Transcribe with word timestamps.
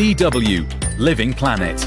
DW 0.00 0.64
Living 0.98 1.34
Planet. 1.34 1.78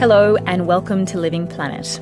Hello, 0.00 0.36
and 0.46 0.66
welcome 0.66 1.06
to 1.06 1.20
Living 1.20 1.46
Planet. 1.46 2.00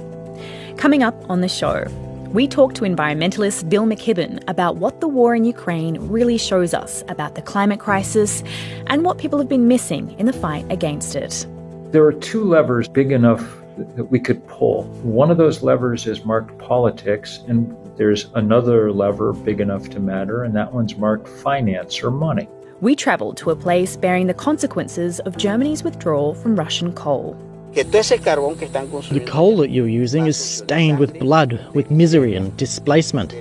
Coming 0.79 1.03
up 1.03 1.15
on 1.29 1.43
the 1.43 1.49
show, 1.51 1.85
we 2.33 2.49
talk 2.49 2.73
to 2.77 2.85
environmentalist 2.85 3.69
Bill 3.69 3.85
McKibben 3.85 4.43
about 4.49 4.77
what 4.77 5.03
the 5.03 5.09
war 5.09 5.35
in 5.35 5.45
Ukraine 5.45 5.99
really 6.09 6.39
shows 6.39 6.73
us 6.73 7.05
about 7.09 7.35
the 7.35 7.43
climate 7.43 7.81
crisis 7.81 8.43
and 8.87 9.05
what 9.05 9.19
people 9.19 9.39
have 9.39 9.49
been 9.51 9.69
missing 9.69 10.19
in 10.19 10.25
the 10.25 10.33
fight 10.33 10.65
against 10.73 11.15
it. 11.15 11.47
There 11.93 12.07
are 12.07 12.15
two 12.15 12.45
levers 12.45 12.89
big 12.89 13.13
enough 13.13 13.59
that 13.97 14.05
we 14.05 14.21
could 14.21 14.47
pull. 14.47 14.85
One 15.03 15.31
of 15.31 15.37
those 15.37 15.63
levers 15.63 16.07
is 16.07 16.25
marked 16.25 16.59
politics, 16.59 17.41
and 17.49 17.75
there's 17.97 18.31
another 18.35 18.93
lever 18.93 19.33
big 19.33 19.61
enough 19.61 19.89
to 19.91 20.01
matter, 20.01 20.45
and 20.45 20.55
that 20.57 20.73
one's 20.73 20.97
marked 20.97 21.29
finance 21.29 22.03
or 22.03 22.11
money. 22.11 22.49
We 22.81 22.95
travelled 22.95 23.37
to 23.39 23.51
a 23.51 23.57
place 23.57 23.97
bearing 23.97 24.29
the 24.29 24.35
consequences 24.35 25.19
of 25.21 25.37
Germany's 25.37 25.83
withdrawal 25.83 26.35
from 26.35 26.55
Russian 26.55 26.93
coal. 26.93 27.37
The 27.75 29.25
coal 29.27 29.57
that 29.59 29.71
you're 29.71 29.89
using 29.89 30.27
is 30.27 30.37
stained 30.37 30.99
with 30.99 31.19
blood, 31.19 31.61
with 31.75 31.91
misery 31.91 32.35
and 32.35 32.57
displacement. 32.57 33.35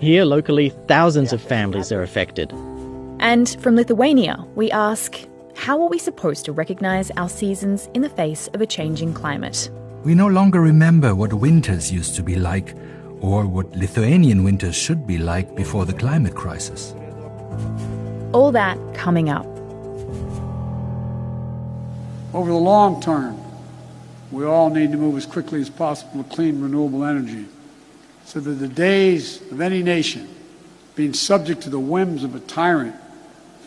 Here, 0.00 0.24
locally, 0.24 0.70
thousands 0.86 1.32
of 1.32 1.42
families 1.42 1.92
are 1.92 2.02
affected. 2.02 2.52
And 3.20 3.48
from 3.60 3.76
Lithuania, 3.76 4.44
we 4.54 4.70
ask 4.70 5.18
how 5.58 5.82
are 5.82 5.88
we 5.88 5.98
supposed 5.98 6.44
to 6.44 6.52
recognise 6.52 7.10
our 7.16 7.28
seasons 7.28 7.88
in 7.92 8.00
the 8.00 8.08
face 8.08 8.48
of 8.54 8.60
a 8.60 8.66
changing 8.66 9.12
climate? 9.12 9.68
We 10.04 10.14
no 10.14 10.28
longer 10.28 10.60
remember 10.60 11.16
what 11.16 11.32
winters 11.34 11.92
used 11.92 12.14
to 12.14 12.22
be 12.22 12.36
like 12.36 12.74
or 13.20 13.44
what 13.44 13.76
Lithuanian 13.76 14.44
winters 14.44 14.76
should 14.76 15.04
be 15.04 15.18
like 15.18 15.56
before 15.56 15.84
the 15.84 15.92
climate 15.92 16.36
crisis. 16.36 16.94
All 18.32 18.52
that 18.52 18.78
coming 18.94 19.30
up. 19.30 19.46
Over 22.32 22.50
the 22.50 22.56
long 22.56 23.02
term, 23.02 23.38
we 24.30 24.44
all 24.44 24.70
need 24.70 24.92
to 24.92 24.96
move 24.96 25.16
as 25.16 25.26
quickly 25.26 25.60
as 25.60 25.68
possible 25.68 26.22
to 26.22 26.30
clean 26.30 26.62
renewable 26.62 27.04
energy 27.04 27.46
so 28.24 28.38
that 28.38 28.52
the 28.52 28.68
days 28.68 29.42
of 29.50 29.60
any 29.60 29.82
nation 29.82 30.34
being 30.94 31.12
subject 31.12 31.62
to 31.62 31.68
the 31.70 31.80
whims 31.80 32.22
of 32.22 32.36
a 32.36 32.40
tyrant 32.40 32.94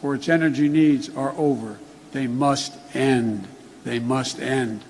for 0.01 0.15
its 0.15 0.27
energy 0.27 0.67
needs 0.67 1.15
are 1.15 1.31
over. 1.37 1.77
They 2.11 2.27
must 2.27 2.73
end. 2.93 3.47
They 3.83 3.99
must 3.99 4.39
end. 4.39 4.83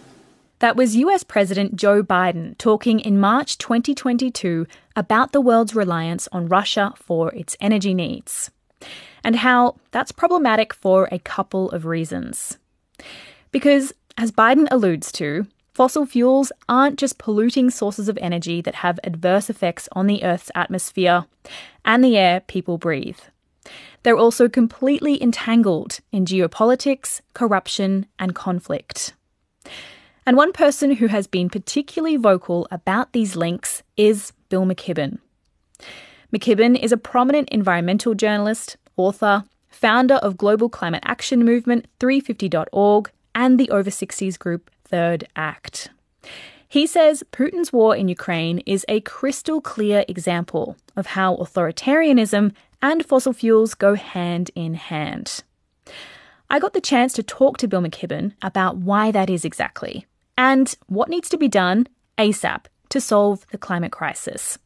That 0.59 0.75
was 0.75 0.95
US 0.95 1.23
President 1.23 1.75
Joe 1.75 2.03
Biden 2.03 2.57
talking 2.57 2.99
in 2.99 3.19
March 3.19 3.57
2022 3.57 4.67
about 4.95 5.31
the 5.31 5.41
world's 5.41 5.73
reliance 5.73 6.27
on 6.31 6.47
Russia 6.47 6.93
for 6.95 7.33
its 7.33 7.57
energy 7.59 7.93
needs, 7.93 8.51
and 9.23 9.37
how 9.37 9.75
that's 9.89 10.11
problematic 10.11 10.73
for 10.73 11.09
a 11.11 11.17
couple 11.17 11.71
of 11.71 11.85
reasons. 11.85 12.59
Because, 13.51 13.93
as 14.17 14.31
Biden 14.31 14.67
alludes 14.69 15.11
to, 15.13 15.47
Fossil 15.73 16.05
fuels 16.05 16.51
aren't 16.69 16.99
just 16.99 17.17
polluting 17.17 17.69
sources 17.69 18.09
of 18.09 18.19
energy 18.21 18.61
that 18.61 18.75
have 18.75 18.99
adverse 19.03 19.49
effects 19.49 19.87
on 19.93 20.05
the 20.05 20.23
Earth's 20.23 20.51
atmosphere 20.53 21.25
and 21.85 22.03
the 22.03 22.17
air 22.17 22.41
people 22.41 22.77
breathe. 22.77 23.19
They're 24.03 24.17
also 24.17 24.49
completely 24.49 25.21
entangled 25.21 25.99
in 26.11 26.25
geopolitics, 26.25 27.21
corruption, 27.33 28.07
and 28.17 28.33
conflict. 28.33 29.13
And 30.25 30.37
one 30.37 30.53
person 30.53 30.91
who 30.95 31.07
has 31.07 31.27
been 31.27 31.49
particularly 31.49 32.17
vocal 32.17 32.67
about 32.71 33.13
these 33.13 33.35
links 33.35 33.83
is 33.97 34.33
Bill 34.49 34.65
McKibben. 34.65 35.19
McKibben 36.33 36.81
is 36.81 36.91
a 36.91 36.97
prominent 36.97 37.49
environmental 37.49 38.13
journalist, 38.13 38.77
author, 38.95 39.43
founder 39.67 40.15
of 40.15 40.37
global 40.37 40.69
climate 40.69 41.03
action 41.05 41.43
movement 41.43 41.87
350.org 41.99 43.11
and 43.33 43.59
the 43.59 43.69
over 43.69 43.89
60s 43.89 44.37
group 44.37 44.69
Third 44.85 45.27
Act. 45.35 45.89
He 46.67 46.87
says 46.87 47.23
Putin's 47.31 47.73
war 47.73 47.95
in 47.95 48.07
Ukraine 48.07 48.59
is 48.59 48.85
a 48.87 49.01
crystal 49.01 49.59
clear 49.59 50.05
example 50.07 50.77
of 50.95 51.07
how 51.07 51.35
authoritarianism 51.35 52.53
and 52.81 53.05
fossil 53.05 53.33
fuels 53.33 53.73
go 53.73 53.95
hand 53.95 54.51
in 54.55 54.73
hand. 54.73 55.43
I 56.49 56.59
got 56.59 56.73
the 56.73 56.81
chance 56.81 57.13
to 57.13 57.23
talk 57.23 57.57
to 57.57 57.67
Bill 57.67 57.81
McKibben 57.81 58.33
about 58.41 58.77
why 58.77 59.11
that 59.11 59.29
is 59.29 59.45
exactly 59.45 60.05
and 60.37 60.75
what 60.87 61.09
needs 61.09 61.29
to 61.29 61.37
be 61.37 61.47
done 61.47 61.87
ASAP 62.17 62.65
to 62.89 62.99
solve 62.99 63.45
the 63.51 63.57
climate 63.57 63.91
crisis. 63.91 64.57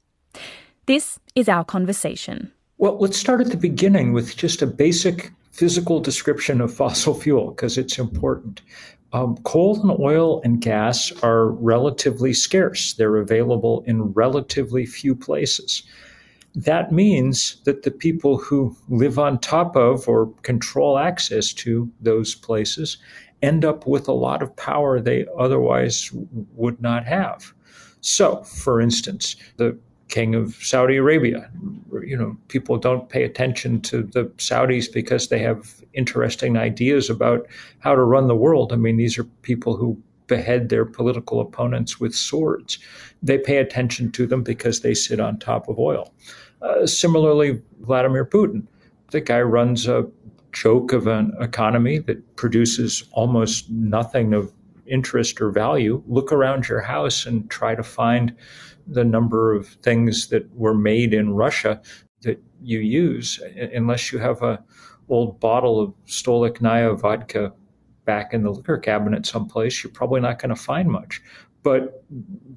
This 0.87 1.19
is 1.35 1.47
our 1.47 1.63
conversation. 1.63 2.51
Well, 2.77 2.97
let's 2.99 3.17
start 3.17 3.41
at 3.41 3.51
the 3.51 3.57
beginning 3.57 4.13
with 4.13 4.35
just 4.35 4.61
a 4.61 4.67
basic 4.67 5.31
physical 5.51 5.99
description 5.99 6.59
of 6.59 6.73
fossil 6.73 7.13
fuel 7.13 7.51
because 7.51 7.77
it's 7.77 7.97
important. 7.97 8.61
Um, 9.13 9.37
coal 9.43 9.79
and 9.81 9.97
oil 9.99 10.41
and 10.43 10.59
gas 10.59 11.11
are 11.23 11.47
relatively 11.47 12.33
scarce. 12.33 12.93
They're 12.93 13.17
available 13.17 13.83
in 13.87 14.11
relatively 14.13 14.85
few 14.85 15.15
places. 15.15 15.83
That 16.55 16.91
means 16.91 17.57
that 17.65 17.83
the 17.83 17.91
people 17.91 18.37
who 18.37 18.75
live 18.87 19.19
on 19.19 19.39
top 19.39 19.75
of 19.75 20.07
or 20.07 20.27
control 20.43 20.97
access 20.97 21.51
to 21.53 21.91
those 22.01 22.33
places 22.33 22.97
end 23.41 23.65
up 23.65 23.85
with 23.85 24.07
a 24.07 24.13
lot 24.13 24.41
of 24.41 24.55
power 24.55 24.99
they 24.99 25.25
otherwise 25.37 26.09
would 26.55 26.81
not 26.81 27.05
have. 27.05 27.53
So, 28.01 28.43
for 28.43 28.79
instance, 28.79 29.35
the 29.57 29.77
king 30.07 30.35
of 30.35 30.55
Saudi 30.55 30.97
Arabia. 30.97 31.49
You 31.91 32.17
know, 32.17 32.37
people 32.47 32.77
don't 32.77 33.09
pay 33.09 33.23
attention 33.23 33.81
to 33.81 34.03
the 34.03 34.25
Saudis 34.37 34.91
because 34.91 35.27
they 35.27 35.39
have 35.39 35.83
interesting 35.93 36.57
ideas 36.57 37.09
about 37.09 37.47
how 37.79 37.95
to 37.95 38.03
run 38.03 38.27
the 38.27 38.35
world. 38.35 38.71
I 38.71 38.75
mean, 38.75 38.97
these 38.97 39.17
are 39.17 39.23
people 39.41 39.75
who 39.75 40.01
behead 40.27 40.69
their 40.69 40.85
political 40.85 41.39
opponents 41.39 41.99
with 41.99 42.15
swords. 42.15 42.79
They 43.21 43.37
pay 43.37 43.57
attention 43.57 44.11
to 44.13 44.27
them 44.27 44.43
because 44.43 44.81
they 44.81 44.93
sit 44.93 45.19
on 45.19 45.39
top 45.39 45.67
of 45.67 45.79
oil. 45.79 46.13
Uh, 46.61 46.87
similarly, 46.87 47.61
Vladimir 47.81 48.25
Putin. 48.25 48.67
The 49.11 49.21
guy 49.21 49.41
runs 49.41 49.87
a 49.87 50.07
joke 50.51 50.93
of 50.93 51.05
an 51.07 51.33
economy 51.39 51.99
that 51.99 52.35
produces 52.37 53.03
almost 53.11 53.69
nothing 53.69 54.33
of 54.33 54.51
interest 54.87 55.41
or 55.41 55.51
value. 55.51 56.01
Look 56.07 56.31
around 56.31 56.67
your 56.67 56.81
house 56.81 57.25
and 57.25 57.49
try 57.49 57.75
to 57.75 57.83
find 57.83 58.35
the 58.87 59.03
number 59.03 59.53
of 59.53 59.67
things 59.67 60.27
that 60.27 60.53
were 60.55 60.73
made 60.73 61.13
in 61.13 61.33
Russia 61.33 61.81
that 62.21 62.41
you 62.61 62.79
use, 62.79 63.39
unless 63.73 64.11
you 64.11 64.19
have 64.19 64.41
a 64.41 64.63
old 65.09 65.39
bottle 65.39 65.79
of 65.79 65.93
Stolichnaya 66.07 66.99
vodka 66.99 67.53
back 68.05 68.33
in 68.33 68.43
the 68.43 68.51
liquor 68.51 68.77
cabinet 68.77 69.25
someplace, 69.25 69.83
you're 69.83 69.91
probably 69.91 70.21
not 70.21 70.39
going 70.39 70.49
to 70.49 70.55
find 70.55 70.89
much. 70.89 71.21
But 71.63 72.03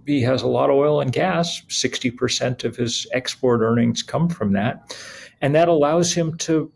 he 0.07 0.21
has 0.23 0.43
a 0.43 0.47
lot 0.47 0.71
of 0.71 0.77
oil 0.77 1.01
and 1.01 1.13
gas. 1.13 1.63
60% 1.69 2.65
of 2.65 2.77
his 2.77 3.07
export 3.13 3.63
earnings 3.63 4.03
come 4.03 4.29
from 4.29 4.53
that. 4.53 4.95
And 5.41 5.55
that 5.55 5.69
allows 5.69 6.13
him 6.13 6.37
to, 6.39 6.71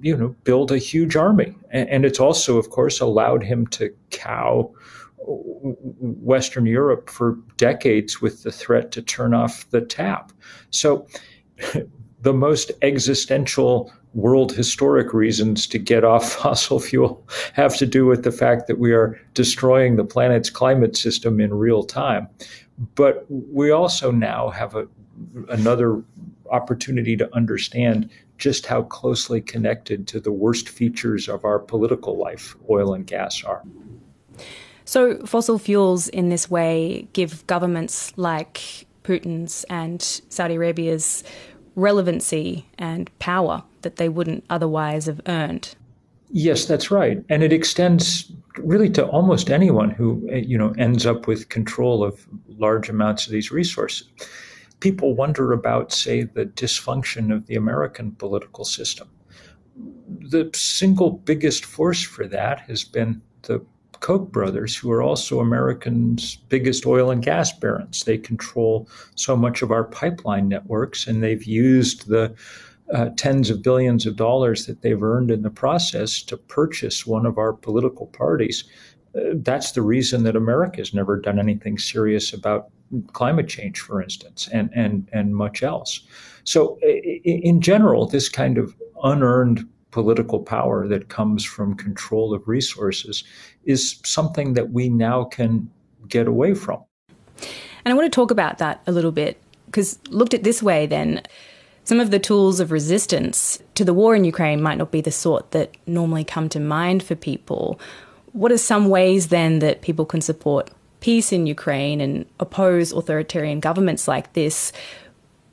you 0.00 0.16
know, 0.16 0.34
build 0.44 0.72
a 0.72 0.78
huge 0.78 1.14
army. 1.14 1.54
And 1.70 2.06
it's 2.06 2.20
also, 2.20 2.56
of 2.56 2.70
course, 2.70 3.00
allowed 3.00 3.42
him 3.42 3.66
to 3.68 3.94
cow 4.10 4.72
Western 5.18 6.64
Europe 6.64 7.10
for 7.10 7.36
decades 7.58 8.22
with 8.22 8.44
the 8.44 8.52
threat 8.52 8.90
to 8.92 9.02
turn 9.02 9.34
off 9.34 9.68
the 9.70 9.82
tap. 9.82 10.32
So, 10.70 11.06
the 12.20 12.32
most 12.32 12.72
existential 12.82 13.92
world 14.14 14.52
historic 14.52 15.12
reasons 15.12 15.66
to 15.66 15.78
get 15.78 16.04
off 16.04 16.32
fossil 16.42 16.80
fuel 16.80 17.26
have 17.52 17.76
to 17.76 17.86
do 17.86 18.06
with 18.06 18.24
the 18.24 18.32
fact 18.32 18.66
that 18.66 18.78
we 18.78 18.92
are 18.92 19.20
destroying 19.34 19.96
the 19.96 20.04
planet's 20.04 20.50
climate 20.50 20.96
system 20.96 21.40
in 21.40 21.54
real 21.54 21.82
time. 21.82 22.28
But 22.94 23.26
we 23.28 23.70
also 23.70 24.10
now 24.10 24.50
have 24.50 24.74
a, 24.74 24.86
another 25.48 26.02
opportunity 26.50 27.16
to 27.16 27.34
understand 27.34 28.08
just 28.38 28.66
how 28.66 28.82
closely 28.82 29.40
connected 29.40 30.06
to 30.08 30.20
the 30.20 30.32
worst 30.32 30.68
features 30.68 31.28
of 31.28 31.44
our 31.44 31.58
political 31.58 32.16
life 32.16 32.56
oil 32.70 32.94
and 32.94 33.06
gas 33.06 33.42
are. 33.42 33.62
So, 34.84 35.18
fossil 35.26 35.58
fuels 35.58 36.08
in 36.08 36.30
this 36.30 36.48
way 36.48 37.08
give 37.12 37.46
governments 37.46 38.16
like 38.16 38.86
Putin's 39.02 39.64
and 39.64 40.00
Saudi 40.00 40.54
Arabia's 40.54 41.24
relevancy 41.74 42.66
and 42.78 43.10
power 43.18 43.62
that 43.82 43.96
they 43.96 44.08
wouldn't 44.08 44.44
otherwise 44.50 45.06
have 45.06 45.20
earned. 45.26 45.74
Yes, 46.30 46.66
that's 46.66 46.90
right. 46.90 47.24
And 47.28 47.42
it 47.42 47.52
extends 47.52 48.30
really 48.58 48.90
to 48.90 49.06
almost 49.06 49.50
anyone 49.50 49.90
who 49.90 50.28
you 50.32 50.58
know 50.58 50.74
ends 50.78 51.06
up 51.06 51.26
with 51.26 51.48
control 51.48 52.04
of 52.04 52.26
large 52.48 52.88
amounts 52.88 53.26
of 53.26 53.32
these 53.32 53.50
resources. 53.50 54.08
People 54.80 55.14
wonder 55.14 55.52
about 55.52 55.92
say 55.92 56.22
the 56.22 56.44
dysfunction 56.44 57.34
of 57.34 57.46
the 57.46 57.56
American 57.56 58.12
political 58.12 58.64
system. 58.64 59.08
The 60.20 60.50
single 60.54 61.10
biggest 61.10 61.64
force 61.64 62.02
for 62.02 62.26
that 62.28 62.60
has 62.60 62.84
been 62.84 63.22
the 63.42 63.64
Koch 64.00 64.30
brothers, 64.30 64.76
who 64.76 64.90
are 64.92 65.02
also 65.02 65.40
Americans' 65.40 66.36
biggest 66.48 66.86
oil 66.86 67.10
and 67.10 67.22
gas 67.22 67.52
barons. 67.52 68.04
They 68.04 68.18
control 68.18 68.88
so 69.16 69.36
much 69.36 69.62
of 69.62 69.72
our 69.72 69.84
pipeline 69.84 70.48
networks, 70.48 71.06
and 71.06 71.22
they've 71.22 71.42
used 71.44 72.08
the 72.08 72.34
uh, 72.94 73.10
tens 73.16 73.50
of 73.50 73.62
billions 73.62 74.06
of 74.06 74.16
dollars 74.16 74.66
that 74.66 74.82
they've 74.82 75.02
earned 75.02 75.30
in 75.30 75.42
the 75.42 75.50
process 75.50 76.22
to 76.22 76.36
purchase 76.36 77.06
one 77.06 77.26
of 77.26 77.38
our 77.38 77.52
political 77.52 78.06
parties. 78.06 78.64
Uh, 79.14 79.34
that's 79.34 79.72
the 79.72 79.82
reason 79.82 80.22
that 80.24 80.36
America 80.36 80.78
has 80.78 80.94
never 80.94 81.20
done 81.20 81.38
anything 81.38 81.78
serious 81.78 82.32
about 82.32 82.70
climate 83.12 83.48
change, 83.48 83.80
for 83.80 84.02
instance, 84.02 84.48
and 84.52 84.70
and 84.74 85.08
and 85.12 85.36
much 85.36 85.62
else. 85.62 86.00
So, 86.44 86.78
in 86.80 87.60
general, 87.60 88.06
this 88.06 88.28
kind 88.28 88.56
of 88.56 88.74
unearned 89.02 89.68
political 89.90 90.40
power 90.40 90.86
that 90.88 91.08
comes 91.08 91.44
from 91.44 91.74
control 91.74 92.32
of 92.34 92.46
resources 92.46 93.24
is 93.64 94.00
something 94.04 94.54
that 94.54 94.70
we 94.70 94.88
now 94.88 95.24
can 95.24 95.70
get 96.08 96.26
away 96.26 96.54
from. 96.54 96.82
And 97.84 97.92
I 97.92 97.94
want 97.94 98.06
to 98.06 98.14
talk 98.14 98.30
about 98.30 98.58
that 98.58 98.82
a 98.86 98.92
little 98.92 99.12
bit 99.12 99.40
because, 99.66 99.98
looked 100.08 100.34
at 100.34 100.42
this 100.42 100.62
way, 100.62 100.86
then 100.86 101.22
some 101.88 102.00
of 102.00 102.10
the 102.10 102.18
tools 102.18 102.60
of 102.60 102.70
resistance 102.70 103.62
to 103.74 103.82
the 103.82 103.94
war 103.94 104.14
in 104.14 104.22
Ukraine 104.22 104.60
might 104.60 104.76
not 104.76 104.90
be 104.90 105.00
the 105.00 105.10
sort 105.10 105.52
that 105.52 105.74
normally 105.86 106.22
come 106.22 106.50
to 106.50 106.60
mind 106.60 107.02
for 107.02 107.14
people. 107.14 107.80
What 108.32 108.52
are 108.52 108.58
some 108.58 108.90
ways 108.90 109.28
then 109.28 109.60
that 109.60 109.80
people 109.80 110.04
can 110.04 110.20
support 110.20 110.70
peace 111.00 111.32
in 111.32 111.46
Ukraine 111.46 112.02
and 112.02 112.26
oppose 112.40 112.92
authoritarian 112.92 113.58
governments 113.58 114.06
like 114.06 114.34
this 114.34 114.70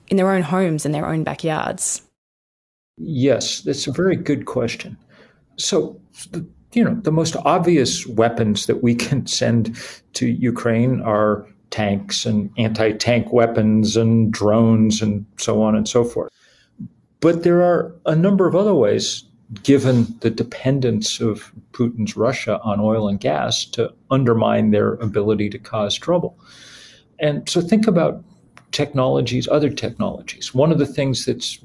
in 0.10 0.18
their 0.18 0.30
own 0.30 0.42
homes 0.42 0.86
and 0.86 0.94
their 0.94 1.06
own 1.06 1.24
backyards? 1.24 2.02
Yes, 2.98 3.62
that's 3.62 3.88
a 3.88 3.94
very 3.94 4.18
good 4.18 4.46
question. 4.46 4.98
So, 5.56 5.98
you 6.74 6.84
know, 6.84 6.96
the 6.96 7.14
most 7.14 7.38
obvious 7.46 8.06
weapons 8.08 8.66
that 8.66 8.84
we 8.84 8.94
can 8.94 9.26
send 9.42 9.80
to 10.16 10.28
Ukraine 10.28 11.00
are 11.00 11.48
tanks 11.76 12.26
and 12.26 12.50
anti 12.58 12.94
tank 12.94 13.34
weapons 13.34 13.98
and 13.98 14.32
drones 14.32 15.02
and 15.02 15.26
so 15.38 15.62
on 15.62 15.76
and 15.76 15.90
so 15.90 16.06
forth. 16.06 16.32
But 17.20 17.44
there 17.44 17.62
are 17.62 17.94
a 18.06 18.16
number 18.16 18.48
of 18.48 18.56
other 18.56 18.74
ways, 18.74 19.26
given 19.64 20.08
the 20.22 20.30
dependence 20.30 21.20
of 21.20 21.52
Putin's 21.74 22.16
Russia 22.16 22.62
on 22.64 22.80
oil 22.80 23.10
and 23.10 23.20
gas, 23.20 23.66
to 23.66 23.94
undermine 24.10 24.72
their 24.72 24.94
ability 24.94 25.50
to 25.50 25.60
cause 25.60 25.96
trouble. 25.98 26.40
And 27.20 27.48
so 27.50 27.60
think 27.60 27.88
about 27.88 28.24
technologies, 28.72 29.46
other 29.50 29.70
technologies. 29.70 30.56
One 30.56 30.72
of 30.72 30.80
the 30.80 30.86
things 30.86 31.26
that 31.26 31.58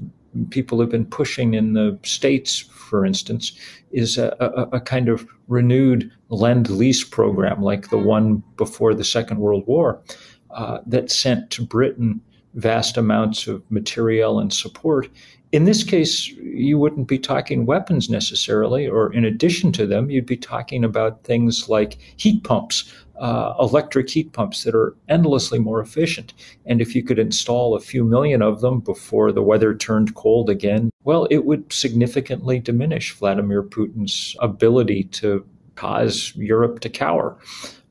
people 0.49 0.81
have 0.81 0.89
been 0.89 1.05
pushing 1.05 1.53
in 1.53 1.71
the 1.71 1.97
states, 2.03 2.65
for 2.91 3.05
instance, 3.05 3.53
is 3.91 4.17
a, 4.17 4.35
a, 4.41 4.75
a 4.75 4.81
kind 4.81 5.07
of 5.07 5.25
renewed 5.47 6.11
lend 6.27 6.69
lease 6.69 7.05
program 7.05 7.61
like 7.61 7.89
the 7.89 7.97
one 7.97 8.43
before 8.57 8.93
the 8.93 9.05
Second 9.05 9.39
World 9.39 9.65
War 9.65 10.01
uh, 10.49 10.79
that 10.85 11.09
sent 11.09 11.49
to 11.51 11.65
Britain 11.65 12.19
vast 12.55 12.97
amounts 12.97 13.47
of 13.47 13.63
material 13.71 14.41
and 14.41 14.51
support. 14.51 15.07
In 15.53 15.63
this 15.63 15.85
case, 15.85 16.27
you 16.27 16.77
wouldn't 16.77 17.07
be 17.07 17.17
talking 17.17 17.65
weapons 17.65 18.09
necessarily, 18.09 18.89
or 18.89 19.13
in 19.13 19.23
addition 19.23 19.71
to 19.71 19.87
them, 19.87 20.09
you'd 20.09 20.25
be 20.25 20.35
talking 20.35 20.83
about 20.83 21.23
things 21.23 21.69
like 21.69 21.97
heat 22.17 22.43
pumps 22.43 22.93
uh, 23.21 23.53
electric 23.59 24.09
heat 24.09 24.33
pumps 24.33 24.63
that 24.63 24.73
are 24.73 24.95
endlessly 25.07 25.59
more 25.59 25.79
efficient. 25.79 26.33
And 26.65 26.81
if 26.81 26.95
you 26.95 27.03
could 27.03 27.19
install 27.19 27.75
a 27.75 27.79
few 27.79 28.03
million 28.03 28.41
of 28.41 28.61
them 28.61 28.79
before 28.79 29.31
the 29.31 29.43
weather 29.43 29.75
turned 29.75 30.15
cold 30.15 30.49
again, 30.49 30.89
well, 31.03 31.25
it 31.29 31.45
would 31.45 31.71
significantly 31.71 32.59
diminish 32.59 33.13
Vladimir 33.13 33.61
Putin's 33.61 34.35
ability 34.39 35.03
to 35.05 35.45
cause 35.75 36.33
Europe 36.35 36.79
to 36.79 36.89
cower. 36.89 37.37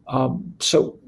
Um, 0.08 0.52
so, 0.58 0.98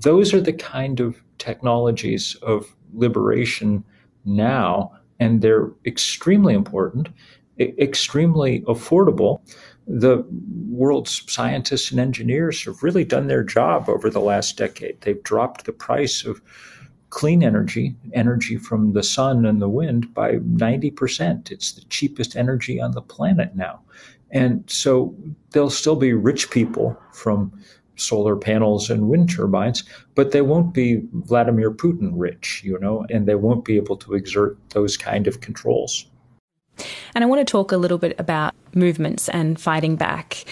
those 0.00 0.34
are 0.34 0.40
the 0.40 0.52
kind 0.52 1.00
of 1.00 1.22
technologies 1.38 2.34
of 2.42 2.76
liberation 2.92 3.82
now, 4.26 4.92
and 5.18 5.40
they're 5.40 5.70
extremely 5.86 6.52
important, 6.52 7.08
extremely 7.58 8.60
affordable 8.62 9.40
the 9.86 10.24
world's 10.70 11.22
scientists 11.30 11.90
and 11.90 12.00
engineers 12.00 12.64
have 12.64 12.82
really 12.82 13.04
done 13.04 13.26
their 13.26 13.44
job 13.44 13.88
over 13.88 14.08
the 14.08 14.20
last 14.20 14.56
decade. 14.56 15.00
They've 15.00 15.22
dropped 15.22 15.64
the 15.64 15.72
price 15.72 16.24
of 16.24 16.40
clean 17.10 17.44
energy, 17.44 17.94
energy 18.12 18.56
from 18.56 18.92
the 18.92 19.02
sun 19.02 19.46
and 19.46 19.62
the 19.62 19.68
wind, 19.68 20.12
by 20.14 20.36
90%. 20.36 21.50
It's 21.50 21.72
the 21.72 21.82
cheapest 21.82 22.34
energy 22.34 22.80
on 22.80 22.92
the 22.92 23.02
planet 23.02 23.54
now. 23.54 23.80
And 24.30 24.64
so 24.66 25.14
there'll 25.50 25.70
still 25.70 25.96
be 25.96 26.12
rich 26.12 26.50
people 26.50 26.98
from 27.12 27.52
solar 27.96 28.34
panels 28.34 28.90
and 28.90 29.08
wind 29.08 29.30
turbines, 29.30 29.84
but 30.16 30.32
they 30.32 30.42
won't 30.42 30.74
be 30.74 31.02
Vladimir 31.12 31.70
Putin 31.70 32.10
rich, 32.14 32.62
you 32.64 32.78
know, 32.80 33.06
and 33.10 33.26
they 33.26 33.36
won't 33.36 33.64
be 33.64 33.76
able 33.76 33.96
to 33.98 34.14
exert 34.14 34.58
those 34.70 34.96
kind 34.96 35.28
of 35.28 35.40
controls. 35.40 36.06
And 37.14 37.22
I 37.22 37.26
want 37.26 37.46
to 37.46 37.50
talk 37.50 37.72
a 37.72 37.76
little 37.76 37.98
bit 37.98 38.18
about 38.18 38.54
movements 38.74 39.28
and 39.28 39.60
fighting 39.60 39.96
back. 39.96 40.44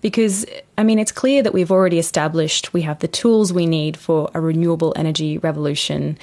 Because, 0.00 0.44
I 0.76 0.82
mean, 0.82 0.98
it's 0.98 1.12
clear 1.12 1.42
that 1.42 1.54
we've 1.54 1.70
already 1.70 1.98
established 1.98 2.72
we 2.72 2.82
have 2.82 2.98
the 2.98 3.08
tools 3.08 3.52
we 3.52 3.66
need 3.66 3.96
for 3.96 4.30
a 4.34 4.40
renewable 4.40 4.92
energy 4.96 5.38
revolution. 5.38 6.18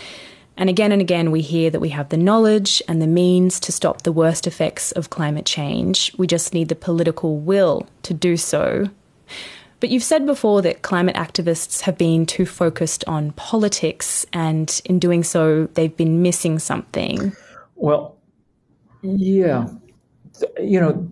And 0.57 0.69
again 0.69 0.91
and 0.91 1.01
again, 1.01 1.31
we 1.31 1.39
hear 1.39 1.69
that 1.69 1.79
we 1.79 1.89
have 1.89 2.09
the 2.09 2.17
knowledge 2.17 2.83
and 2.89 3.01
the 3.01 3.07
means 3.07 3.61
to 3.61 3.71
stop 3.71 4.01
the 4.01 4.11
worst 4.11 4.45
effects 4.45 4.91
of 4.91 5.09
climate 5.09 5.45
change. 5.45 6.13
We 6.17 6.27
just 6.27 6.53
need 6.53 6.67
the 6.67 6.75
political 6.75 7.37
will 7.37 7.87
to 8.03 8.13
do 8.13 8.35
so. 8.35 8.89
But 9.79 9.89
you've 9.89 10.03
said 10.03 10.25
before 10.25 10.61
that 10.63 10.81
climate 10.81 11.15
activists 11.15 11.81
have 11.81 11.97
been 11.97 12.25
too 12.25 12.45
focused 12.45 13.05
on 13.07 13.31
politics, 13.31 14.25
and 14.33 14.81
in 14.83 14.99
doing 14.99 15.23
so, 15.23 15.69
they've 15.75 15.95
been 15.95 16.21
missing 16.21 16.59
something. 16.59 17.31
Well, 17.75 18.17
yeah. 19.01 19.67
You 20.59 20.79
know, 20.79 21.09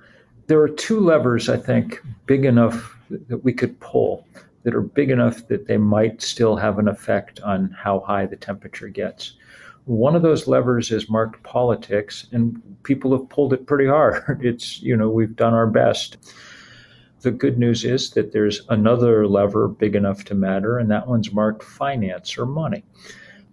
there 0.46 0.60
are 0.60 0.68
two 0.68 1.00
levers, 1.00 1.48
I 1.48 1.56
think, 1.56 2.00
big 2.26 2.44
enough 2.44 2.96
that 3.28 3.44
we 3.44 3.52
could 3.52 3.78
pull 3.80 4.26
that 4.62 4.74
are 4.74 4.82
big 4.82 5.10
enough 5.10 5.46
that 5.48 5.66
they 5.66 5.76
might 5.76 6.20
still 6.20 6.56
have 6.56 6.78
an 6.78 6.88
effect 6.88 7.40
on 7.40 7.70
how 7.70 8.00
high 8.00 8.26
the 8.26 8.36
temperature 8.36 8.88
gets. 8.88 9.34
One 9.86 10.14
of 10.14 10.22
those 10.22 10.46
levers 10.46 10.90
is 10.90 11.08
marked 11.08 11.42
politics, 11.42 12.26
and 12.32 12.62
people 12.82 13.16
have 13.16 13.28
pulled 13.28 13.52
it 13.52 13.66
pretty 13.66 13.86
hard. 13.86 14.40
It's, 14.44 14.82
you 14.82 14.96
know, 14.96 15.08
we've 15.08 15.34
done 15.34 15.54
our 15.54 15.66
best. 15.66 16.18
The 17.22 17.30
good 17.30 17.58
news 17.58 17.84
is 17.84 18.10
that 18.10 18.32
there's 18.32 18.62
another 18.68 19.26
lever 19.26 19.68
big 19.68 19.94
enough 19.94 20.24
to 20.24 20.34
matter, 20.34 20.78
and 20.78 20.90
that 20.90 21.06
one's 21.06 21.32
marked 21.32 21.62
finance 21.62 22.36
or 22.38 22.46
money. 22.46 22.84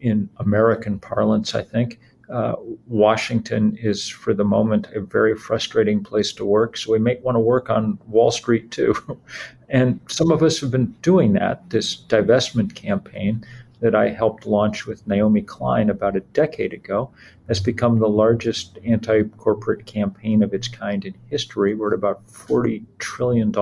In 0.01 0.29
American 0.37 0.99
parlance, 0.99 1.55
I 1.55 1.63
think, 1.63 1.99
uh, 2.29 2.55
Washington 2.87 3.77
is, 3.81 4.07
for 4.07 4.33
the 4.33 4.43
moment, 4.43 4.87
a 4.93 5.01
very 5.01 5.35
frustrating 5.35 6.03
place 6.03 6.33
to 6.33 6.45
work. 6.45 6.77
So 6.77 6.91
we 6.91 6.99
may 6.99 7.17
want 7.21 7.35
to 7.35 7.39
work 7.39 7.69
on 7.69 7.97
Wall 8.07 8.31
Street 8.31 8.71
too. 8.71 8.95
and 9.69 9.99
some 10.07 10.31
of 10.31 10.43
us 10.43 10.59
have 10.59 10.71
been 10.71 10.93
doing 11.01 11.33
that. 11.33 11.69
This 11.69 11.95
divestment 11.95 12.75
campaign 12.75 13.45
that 13.79 13.95
I 13.95 14.09
helped 14.09 14.45
launch 14.45 14.87
with 14.87 15.05
Naomi 15.07 15.41
Klein 15.41 15.89
about 15.89 16.15
a 16.15 16.21
decade 16.21 16.73
ago 16.73 17.11
has 17.47 17.59
become 17.59 17.99
the 17.99 18.09
largest 18.09 18.79
anti 18.83 19.23
corporate 19.37 19.85
campaign 19.85 20.41
of 20.43 20.53
its 20.53 20.67
kind 20.67 21.05
in 21.05 21.13
history. 21.29 21.75
We're 21.75 21.93
at 21.93 21.97
about 21.97 22.25
$40 22.27 22.83
trillion 22.97 23.53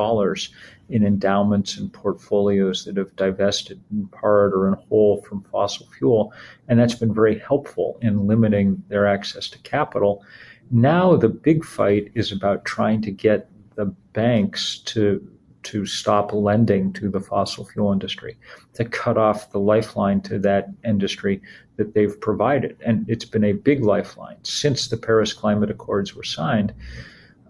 in 0.89 1.05
endowments 1.05 1.77
and 1.77 1.91
portfolios 1.91 2.85
that 2.85 2.97
have 2.97 3.15
divested 3.15 3.81
in 3.91 4.07
part 4.07 4.53
or 4.53 4.67
in 4.67 4.73
whole 4.73 5.21
from 5.21 5.43
fossil 5.43 5.87
fuel. 5.97 6.33
And 6.67 6.79
that's 6.79 6.95
been 6.95 7.13
very 7.13 7.39
helpful 7.39 7.97
in 8.01 8.27
limiting 8.27 8.83
their 8.87 9.07
access 9.07 9.49
to 9.49 9.59
capital. 9.59 10.23
Now, 10.71 11.15
the 11.15 11.29
big 11.29 11.63
fight 11.63 12.11
is 12.15 12.31
about 12.31 12.65
trying 12.65 13.01
to 13.03 13.11
get 13.11 13.49
the 13.75 13.85
banks 14.13 14.79
to 14.79 15.27
to 15.65 15.85
stop 15.85 16.31
lending 16.31 16.93
to 16.93 17.09
the 17.09 17.19
fossil 17.19 17.65
fuel 17.65 17.91
industry, 17.91 18.37
to 18.73 18.85
cut 18.85 19.17
off 19.17 19.51
the 19.51 19.59
lifeline 19.59 20.21
to 20.21 20.39
that 20.39 20.69
industry 20.85 21.41
that 21.77 21.93
they've 21.93 22.19
provided. 22.21 22.77
And 22.85 23.09
it's 23.09 23.25
been 23.25 23.43
a 23.43 23.53
big 23.53 23.83
lifeline 23.83 24.37
since 24.43 24.87
the 24.87 24.97
Paris 24.97 25.33
Climate 25.33 25.71
Accords 25.71 26.15
were 26.15 26.23
signed. 26.23 26.73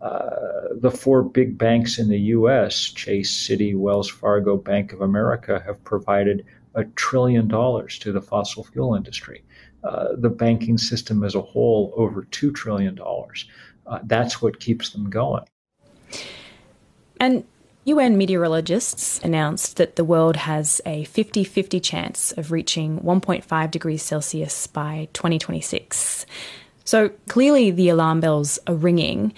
Uh, 0.01 0.69
the 0.79 0.91
four 0.91 1.23
big 1.23 1.57
banks 1.57 1.99
in 1.99 2.09
the 2.09 2.19
U.S., 2.19 2.91
Chase, 2.91 3.31
Citi, 3.31 3.75
Wells 3.75 4.09
Fargo, 4.09 4.55
Bank 4.55 4.93
of 4.93 5.01
America, 5.01 5.61
have 5.65 5.83
provided 5.83 6.45
a 6.75 6.85
trillion 6.95 7.47
dollars 7.47 7.99
to 7.99 8.11
the 8.11 8.21
fossil 8.21 8.63
fuel 8.63 8.95
industry. 8.95 9.43
Uh, 9.83 10.15
the 10.17 10.29
banking 10.29 10.77
system 10.77 11.23
as 11.23 11.35
a 11.35 11.41
whole, 11.41 11.93
over 11.95 12.23
$2 12.23 12.53
trillion. 12.55 12.97
Uh, 13.87 13.99
that's 14.03 14.41
what 14.41 14.59
keeps 14.59 14.91
them 14.91 15.09
going. 15.09 15.43
And 17.19 17.45
UN 17.85 18.17
meteorologists 18.17 19.19
announced 19.19 19.77
that 19.77 19.95
the 19.95 20.03
world 20.03 20.37
has 20.37 20.81
a 20.87 21.03
50 21.03 21.43
50 21.43 21.79
chance 21.79 22.31
of 22.31 22.51
reaching 22.51 22.99
1.5 23.01 23.71
degrees 23.71 24.01
Celsius 24.01 24.65
by 24.65 25.07
2026. 25.13 26.25
So 26.83 27.09
clearly 27.27 27.69
the 27.69 27.89
alarm 27.89 28.21
bells 28.21 28.57
are 28.65 28.73
ringing. 28.73 29.33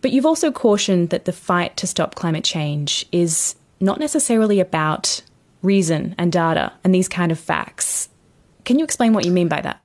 But 0.00 0.12
you've 0.12 0.26
also 0.26 0.52
cautioned 0.52 1.10
that 1.10 1.24
the 1.24 1.32
fight 1.32 1.76
to 1.78 1.88
stop 1.88 2.14
climate 2.14 2.44
change 2.44 3.04
is 3.10 3.56
not 3.80 3.98
necessarily 3.98 4.60
about 4.60 5.20
reason 5.62 6.14
and 6.18 6.30
data 6.30 6.72
and 6.84 6.94
these 6.94 7.08
kind 7.08 7.32
of 7.32 7.38
facts. 7.38 8.08
Can 8.64 8.78
you 8.78 8.84
explain 8.84 9.12
what 9.12 9.24
you 9.24 9.32
mean 9.32 9.48
by 9.48 9.60
that? 9.62 9.80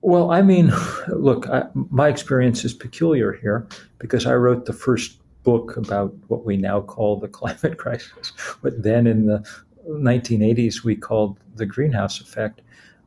Well, 0.00 0.32
I 0.32 0.42
mean, 0.42 0.72
look, 1.08 1.48
I, 1.48 1.66
my 1.74 2.08
experience 2.08 2.64
is 2.64 2.74
peculiar 2.74 3.32
here 3.32 3.68
because 4.00 4.26
I 4.26 4.34
wrote 4.34 4.66
the 4.66 4.72
first 4.72 5.21
book 5.42 5.76
about 5.76 6.14
what 6.28 6.44
we 6.44 6.56
now 6.56 6.80
call 6.80 7.18
the 7.18 7.28
climate 7.28 7.78
crisis, 7.78 8.30
what 8.60 8.82
then 8.82 9.06
in 9.06 9.26
the 9.26 9.44
1980s 9.88 10.84
we 10.84 10.96
called 10.96 11.38
the 11.56 11.66
greenhouse 11.66 12.20
effect. 12.20 12.60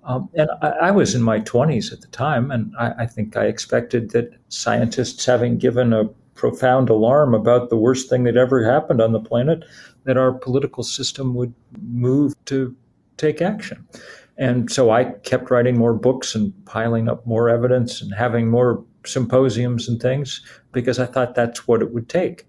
Um, 0.03 0.29
and 0.35 0.49
I, 0.61 0.69
I, 0.69 0.91
was 0.91 1.15
in 1.15 1.23
my 1.23 1.39
20s 1.39 1.91
at 1.91 2.01
the 2.01 2.07
time, 2.07 2.51
and 2.51 2.75
I, 2.77 2.91
I, 2.99 3.05
think 3.07 3.35
I 3.35 3.45
expected 3.45 4.11
that 4.11 4.35
scientists, 4.49 5.25
having 5.25 5.57
given 5.57 5.93
a 5.93 6.05
profound 6.35 6.89
alarm 6.89 7.33
about 7.33 7.69
the 7.69 7.77
worst 7.77 8.07
thing 8.07 8.23
that 8.25 8.37
ever 8.37 8.63
happened 8.63 9.01
on 9.01 9.13
the 9.13 9.19
planet, 9.19 9.63
that 10.03 10.17
our 10.17 10.31
political 10.31 10.83
system 10.83 11.33
would 11.33 11.53
move 11.81 12.35
to 12.45 12.75
take 13.17 13.41
action. 13.41 13.87
And 14.37 14.71
so 14.71 14.91
I 14.91 15.05
kept 15.05 15.49
writing 15.49 15.77
more 15.77 15.93
books 15.93 16.35
and 16.35 16.53
piling 16.65 17.07
up 17.07 17.25
more 17.25 17.49
evidence 17.49 18.01
and 18.01 18.13
having 18.13 18.49
more 18.49 18.83
symposiums 19.05 19.87
and 19.87 20.01
things 20.01 20.41
because 20.71 20.99
I 20.99 21.05
thought 21.05 21.35
that's 21.35 21.67
what 21.67 21.81
it 21.81 21.93
would 21.93 22.09
take. 22.09 22.47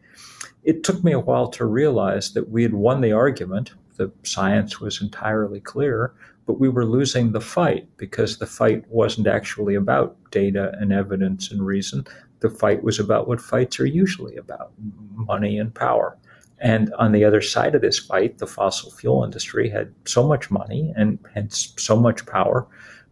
It 0.64 0.82
took 0.82 1.04
me 1.04 1.12
a 1.12 1.20
while 1.20 1.48
to 1.48 1.64
realize 1.64 2.32
that 2.32 2.48
we 2.50 2.62
had 2.62 2.74
won 2.74 3.00
the 3.00 3.12
argument. 3.12 3.72
The 3.96 4.10
science 4.24 4.80
was 4.80 5.00
entirely 5.00 5.60
clear, 5.60 6.12
but 6.46 6.60
we 6.60 6.68
were 6.68 6.84
losing 6.84 7.32
the 7.32 7.40
fight 7.40 7.88
because 7.96 8.38
the 8.38 8.46
fight 8.46 8.84
wasn't 8.88 9.26
actually 9.26 9.74
about 9.74 10.16
data 10.30 10.72
and 10.80 10.92
evidence 10.92 11.50
and 11.50 11.64
reason. 11.64 12.06
The 12.40 12.50
fight 12.50 12.82
was 12.82 12.98
about 12.98 13.28
what 13.28 13.40
fights 13.40 13.80
are 13.80 13.86
usually 13.86 14.36
about 14.36 14.72
money 15.14 15.58
and 15.58 15.74
power. 15.74 16.18
And 16.58 16.92
on 16.94 17.12
the 17.12 17.24
other 17.24 17.42
side 17.42 17.74
of 17.74 17.82
this 17.82 17.98
fight, 17.98 18.38
the 18.38 18.46
fossil 18.46 18.90
fuel 18.90 19.24
industry 19.24 19.68
had 19.68 19.92
so 20.04 20.26
much 20.26 20.50
money 20.50 20.92
and 20.96 21.18
had 21.34 21.52
so 21.52 21.96
much 21.96 22.26
power 22.26 22.66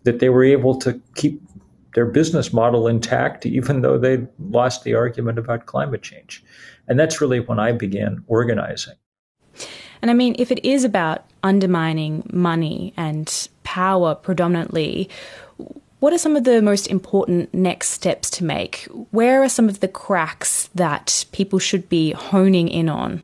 that 0.05 0.19
they 0.19 0.29
were 0.29 0.45
able 0.45 0.79
to 0.81 1.01
keep 1.15 1.41
their 1.95 2.07
business 2.07 2.53
model 2.53 2.87
intact, 2.87 3.47
even 3.47 3.81
though 3.81 3.99
they 3.99 4.27
lost 4.51 4.85
the 4.85 4.95
argument 4.95 5.39
about 5.39 5.67
climate 5.67 6.03
change. 6.03 6.45
And 6.89 6.99
that's 6.99 7.21
really 7.21 7.41
when 7.41 7.59
I 7.59 7.73
began 7.73 8.23
organizing. 8.27 8.95
And 10.03 10.11
I 10.11 10.15
mean, 10.15 10.37
if 10.39 10.51
it 10.53 10.63
is 10.65 10.85
about 10.85 11.25
undermining 11.43 12.29
money 12.33 12.93
and 12.97 13.49
power 13.63 14.15
predominantly, 14.15 15.09
what 16.01 16.13
are 16.13 16.19
some 16.19 16.37
of 16.37 16.45
the 16.45 16.61
most 16.61 16.89
important 16.89 17.55
next 17.55 17.91
steps 17.91 18.29
to 18.31 18.45
make? 18.45 18.87
Where 19.11 19.43
are 19.43 19.49
some 19.49 19.69
of 19.69 19.81
the 19.81 19.89
cracks 19.89 20.69
that 20.75 21.25
people 21.33 21.59
should 21.59 21.89
be 21.89 22.11
honing 22.13 22.69
in 22.69 22.91
on? 22.91 23.23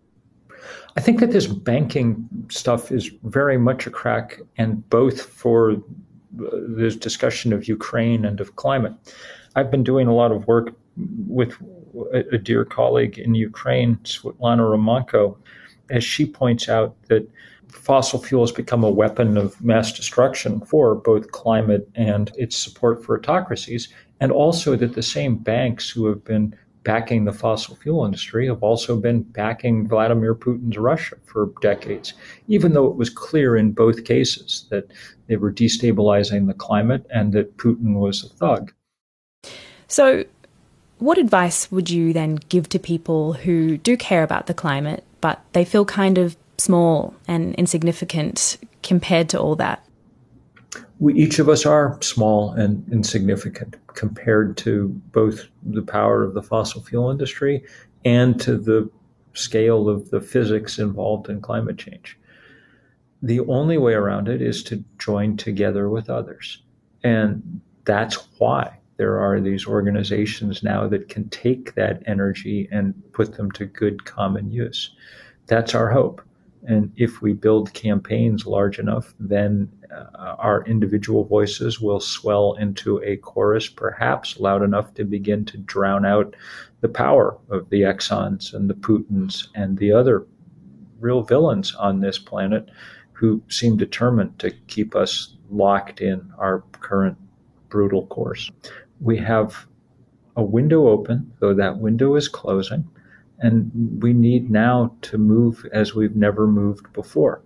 I 0.97 1.00
think 1.00 1.21
that 1.21 1.33
this 1.33 1.47
banking 1.47 2.27
stuff 2.49 2.91
is 2.91 3.11
very 3.25 3.59
much 3.59 3.87
a 3.87 3.91
crack, 3.91 4.41
and 4.57 4.89
both 4.89 5.21
for 5.21 5.77
this 6.32 6.96
discussion 6.96 7.52
of 7.52 7.68
Ukraine 7.68 8.25
and 8.25 8.40
of 8.40 8.56
climate. 8.56 8.94
I've 9.56 9.70
been 9.70 9.84
doing 9.84 10.06
a 10.06 10.14
lot 10.14 10.32
of 10.32 10.46
work 10.46 10.75
with 11.26 11.54
a, 12.12 12.38
dear 12.38 12.64
colleague 12.64 13.18
in 13.18 13.34
Ukraine, 13.34 13.96
Svetlana 14.04 14.60
Romanko, 14.60 15.37
as 15.90 16.04
she 16.04 16.25
points 16.25 16.68
out 16.68 16.94
that 17.08 17.28
fossil 17.68 18.20
fuels 18.20 18.52
become 18.52 18.84
a 18.84 18.90
weapon 18.90 19.37
of 19.37 19.60
mass 19.62 19.92
destruction 19.92 20.60
for 20.60 20.94
both 20.94 21.32
climate 21.32 21.88
and 21.94 22.30
its 22.37 22.56
support 22.56 23.04
for 23.04 23.18
autocracies, 23.18 23.88
and 24.20 24.30
also 24.30 24.76
that 24.76 24.94
the 24.94 25.02
same 25.02 25.37
banks 25.37 25.90
who 25.90 26.06
have 26.06 26.25
been 26.25 26.54
backing 26.82 27.25
the 27.25 27.32
fossil 27.32 27.76
fuel 27.76 28.04
industry 28.04 28.46
have 28.46 28.62
also 28.62 28.96
been 28.96 29.22
backing 29.22 29.87
Vladimir 29.87 30.34
Putin's 30.34 30.78
Russia 30.78 31.16
for 31.25 31.52
decades, 31.60 32.14
even 32.49 32.72
though 32.72 32.87
it 32.87 32.96
was 32.96 33.10
clear 33.10 33.56
in 33.56 33.72
both 33.72 34.04
cases 34.04 34.66
that 34.70 34.90
they 35.26 35.37
were 35.37 35.52
destabilizing 35.52 36.46
the 36.46 36.54
climate 36.54 37.06
and 37.12 37.32
that 37.32 37.56
Putin 37.56 37.99
was 37.99 38.25
a 38.25 38.28
thug. 38.28 38.72
So, 39.88 40.25
what 40.99 41.18
advice 41.18 41.70
would 41.70 41.90
you 41.90 42.12
then 42.12 42.37
give 42.49 42.68
to 42.70 42.78
people 42.78 43.32
who 43.32 43.78
do 43.78 43.96
care 43.96 44.22
about 44.22 44.46
the 44.46 44.54
climate, 44.54 45.02
but 45.20 45.42
they 45.52 45.64
feel 45.64 45.84
kind 45.84 46.18
of 46.18 46.37
small 46.58 47.14
and 47.26 47.54
insignificant 47.54 48.58
compared 48.82 49.28
to 49.30 49.40
all 49.40 49.56
that? 49.56 49.84
we 51.00 51.14
each 51.14 51.38
of 51.38 51.49
us 51.49 51.66
are 51.66 51.99
small 52.00 52.52
and 52.52 52.87
insignificant 52.92 53.76
compared 53.94 54.56
to 54.59 54.88
both 55.12 55.49
the 55.62 55.82
power 55.82 56.23
of 56.23 56.35
the 56.35 56.42
fossil 56.42 56.82
fuel 56.82 57.11
industry 57.11 57.64
and 58.04 58.40
to 58.40 58.56
the 58.56 58.90
scale 59.32 59.88
of 59.88 60.11
the 60.11 60.20
physics 60.20 60.78
involved 60.78 61.28
in 61.28 61.40
climate 61.40 61.78
change. 61.78 62.18
The 63.23 63.40
only 63.40 63.78
way 63.78 63.92
around 63.92 64.28
it 64.28 64.40
is 64.40 64.62
to 64.64 64.82
join 64.99 65.37
together 65.37 65.88
with 65.88 66.09
others. 66.09 66.62
And 67.04 67.61
that's 67.85 68.16
why 68.38 68.78
there 68.97 69.18
are 69.18 69.40
these 69.40 69.66
organizations 69.66 70.62
now 70.62 70.87
that 70.88 71.09
can 71.09 71.28
take 71.30 71.75
that 71.75 72.02
energy 72.06 72.68
and 72.70 72.94
put 73.12 73.35
them 73.35 73.50
to 73.52 73.66
good 73.66 74.04
common 74.04 74.50
use. 74.50 74.94
That's 75.47 75.75
our 75.75 75.90
hope. 75.90 76.23
And 76.67 76.93
if 76.97 77.23
we 77.23 77.33
build 77.33 77.73
campaigns 77.73 78.47
large 78.47 78.79
enough, 78.79 79.14
then 79.19 79.71
uh, 79.90 80.37
our 80.38 80.64
individual 80.64 81.25
voices 81.25 81.81
will 81.81 82.00
swell 82.00 82.55
into 82.55 83.02
a 83.02 83.17
chorus, 83.17 83.69
perhaps 83.69 84.38
loud 84.38 84.62
enough 84.62 84.93
to 84.95 85.05
begin 85.05 85.45
to 85.47 85.59
drown 85.59 86.05
out 86.05 86.37
the 86.81 86.88
power 86.88 87.38
of 87.49 87.69
the 87.71 87.83
Exxons 87.83 88.55
and 88.55 88.69
the 88.69 88.75
Putins 88.75 89.49
and 89.55 89.79
the 89.79 89.93
other 89.93 90.26
real 90.99 91.23
villains 91.23 91.75
on 91.75 92.00
this 92.00 92.19
planet 92.19 92.69
who 93.12 93.43
seem 93.49 93.76
determined 93.76 94.38
to 94.38 94.50
keep 94.67 94.95
us 94.95 95.37
locked 95.50 96.00
in 96.00 96.31
our 96.38 96.62
current 96.73 97.17
brutal 97.69 98.07
course. 98.07 98.50
We 99.00 99.17
have 99.19 99.67
a 100.37 100.43
window 100.43 100.88
open, 100.88 101.33
though 101.38 101.55
that 101.55 101.79
window 101.79 102.17
is 102.17 102.29
closing. 102.29 102.88
And 103.40 103.70
we 104.02 104.12
need 104.12 104.50
now 104.50 104.94
to 105.02 105.18
move 105.18 105.66
as 105.73 105.94
we've 105.94 106.14
never 106.14 106.47
moved 106.47 106.92
before. 106.92 107.42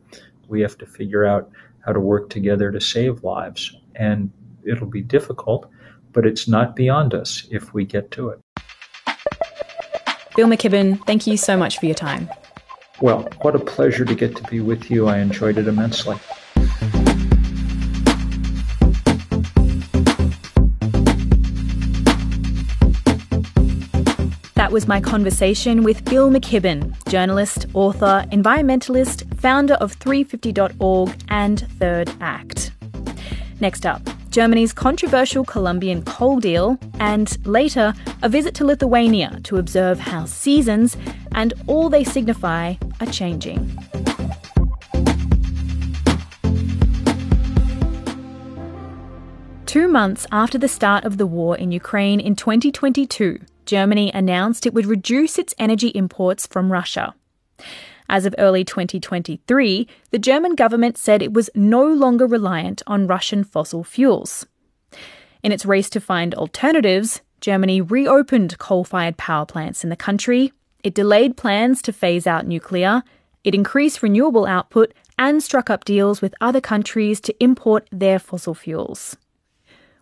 We 0.49 0.61
have 0.61 0.77
to 0.79 0.87
figure 0.87 1.25
out 1.25 1.51
how 1.85 1.93
to 1.93 2.01
work 2.01 2.31
together 2.31 2.73
to 2.73 2.81
save 2.81 3.23
lives. 3.23 3.77
And 3.95 4.31
it'll 4.65 4.89
be 4.89 5.03
difficult, 5.03 5.71
but 6.13 6.27
it's 6.27 6.49
not 6.49 6.75
beyond 6.75 7.15
us 7.15 7.47
if 7.51 7.73
we 7.73 7.85
get 7.85 8.11
to 8.13 8.31
it. 8.31 8.41
Bill 10.37 10.49
McKibben, 10.49 11.05
thank 11.07 11.29
you 11.29 11.37
so 11.37 11.57
much 11.57 11.79
for 11.79 11.87
your 11.87 11.95
time. 11.95 12.29
Well, 13.01 13.29
what 13.43 13.55
a 13.55 13.61
pleasure 13.61 14.05
to 14.05 14.15
get 14.15 14.35
to 14.37 14.43
be 14.45 14.61
with 14.61 14.91
you. 14.91 15.07
I 15.07 15.19
enjoyed 15.19 15.59
it 15.59 15.69
immensely. 15.69 16.17
Was 24.75 24.89
my 24.89 25.01
conversation 25.01 25.85
with 25.85 26.05
Bill 26.05 26.29
McKibben, 26.29 26.93
journalist, 27.09 27.67
author, 27.75 28.27
environmentalist, 28.33 29.23
founder 29.39 29.75
of 29.75 29.97
350.org 30.01 31.15
and 31.29 31.61
Third 31.79 32.13
Act. 32.21 32.73
Next 33.61 33.87
up, 33.87 34.03
Germany's 34.31 34.73
controversial 34.73 35.45
Colombian 35.45 36.03
coal 36.03 36.41
deal, 36.41 36.77
and 36.99 37.39
later, 37.47 37.95
a 38.23 38.29
visit 38.29 38.53
to 38.57 38.65
Lithuania 38.65 39.39
to 39.45 39.59
observe 39.59 40.01
how 40.01 40.25
seasons 40.25 40.97
and 41.31 41.55
all 41.69 41.89
they 41.89 42.03
signify 42.03 42.75
are 42.99 43.07
changing. 43.07 43.79
Two 49.67 49.87
months 49.87 50.27
after 50.33 50.59
the 50.59 50.67
start 50.67 51.05
of 51.05 51.17
the 51.17 51.29
war 51.29 51.57
in 51.57 51.71
Ukraine 51.71 52.19
in 52.19 52.35
2022, 52.35 53.39
Germany 53.67 54.11
announced 54.13 54.67
it 54.67 54.75
would 54.75 54.87
reduce 54.87 55.39
its 55.39 55.55
energy 55.59 55.89
imports 55.89 56.47
from 56.47 56.73
Russia. 56.73 57.15
As 58.09 58.27
of 58.27 58.35
early 58.39 58.65
2023, 58.65 59.89
the 60.11 60.19
German 60.19 60.55
government 60.55 60.99
said 60.99 61.23
it 61.23 61.33
was 61.33 61.51
no 61.55 61.85
longer 61.85 62.27
reliant 62.27 62.83
on 62.87 63.07
Russian 63.07 63.45
fossil 63.45 63.83
fuels. 63.83 64.47
In 65.43 65.53
its 65.53 65.67
race 65.67 65.91
to 65.91 66.01
find 66.01 66.35
alternatives, 66.35 67.23
Germany 67.41 67.81
reopened 67.81 68.59
coal 68.59 68.85
fired 68.85 69.17
power 69.17 69.47
plants 69.47 69.85
in 69.85 69.91
the 69.91 69.97
country, 69.97 70.53
it 70.83 70.95
delayed 70.95 71.37
plans 71.37 71.81
to 71.83 71.93
phase 71.93 72.27
out 72.27 72.47
nuclear, 72.47 73.03
it 73.43 73.55
increased 73.55 74.03
renewable 74.03 74.47
output, 74.47 74.93
and 75.19 75.43
struck 75.43 75.71
up 75.71 75.85
deals 75.85 76.21
with 76.21 76.35
other 76.41 76.61
countries 76.61 77.21
to 77.21 77.43
import 77.43 77.89
their 77.93 78.19
fossil 78.19 78.55
fuels. 78.55 79.17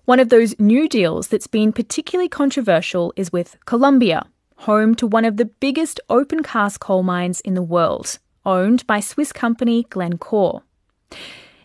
One 0.04 0.18
of 0.18 0.30
those 0.30 0.58
new 0.58 0.88
deals 0.88 1.28
that's 1.28 1.46
been 1.46 1.72
particularly 1.72 2.28
controversial 2.28 3.12
is 3.16 3.32
with 3.32 3.56
Colombia, 3.66 4.26
home 4.56 4.96
to 4.96 5.06
one 5.06 5.24
of 5.24 5.36
the 5.36 5.44
biggest 5.44 6.00
open 6.10 6.42
cast 6.42 6.80
coal 6.80 7.04
mines 7.04 7.40
in 7.40 7.54
the 7.54 7.62
world, 7.62 8.18
owned 8.44 8.84
by 8.88 8.98
Swiss 8.98 9.32
company 9.32 9.84
Glencore. 9.90 10.62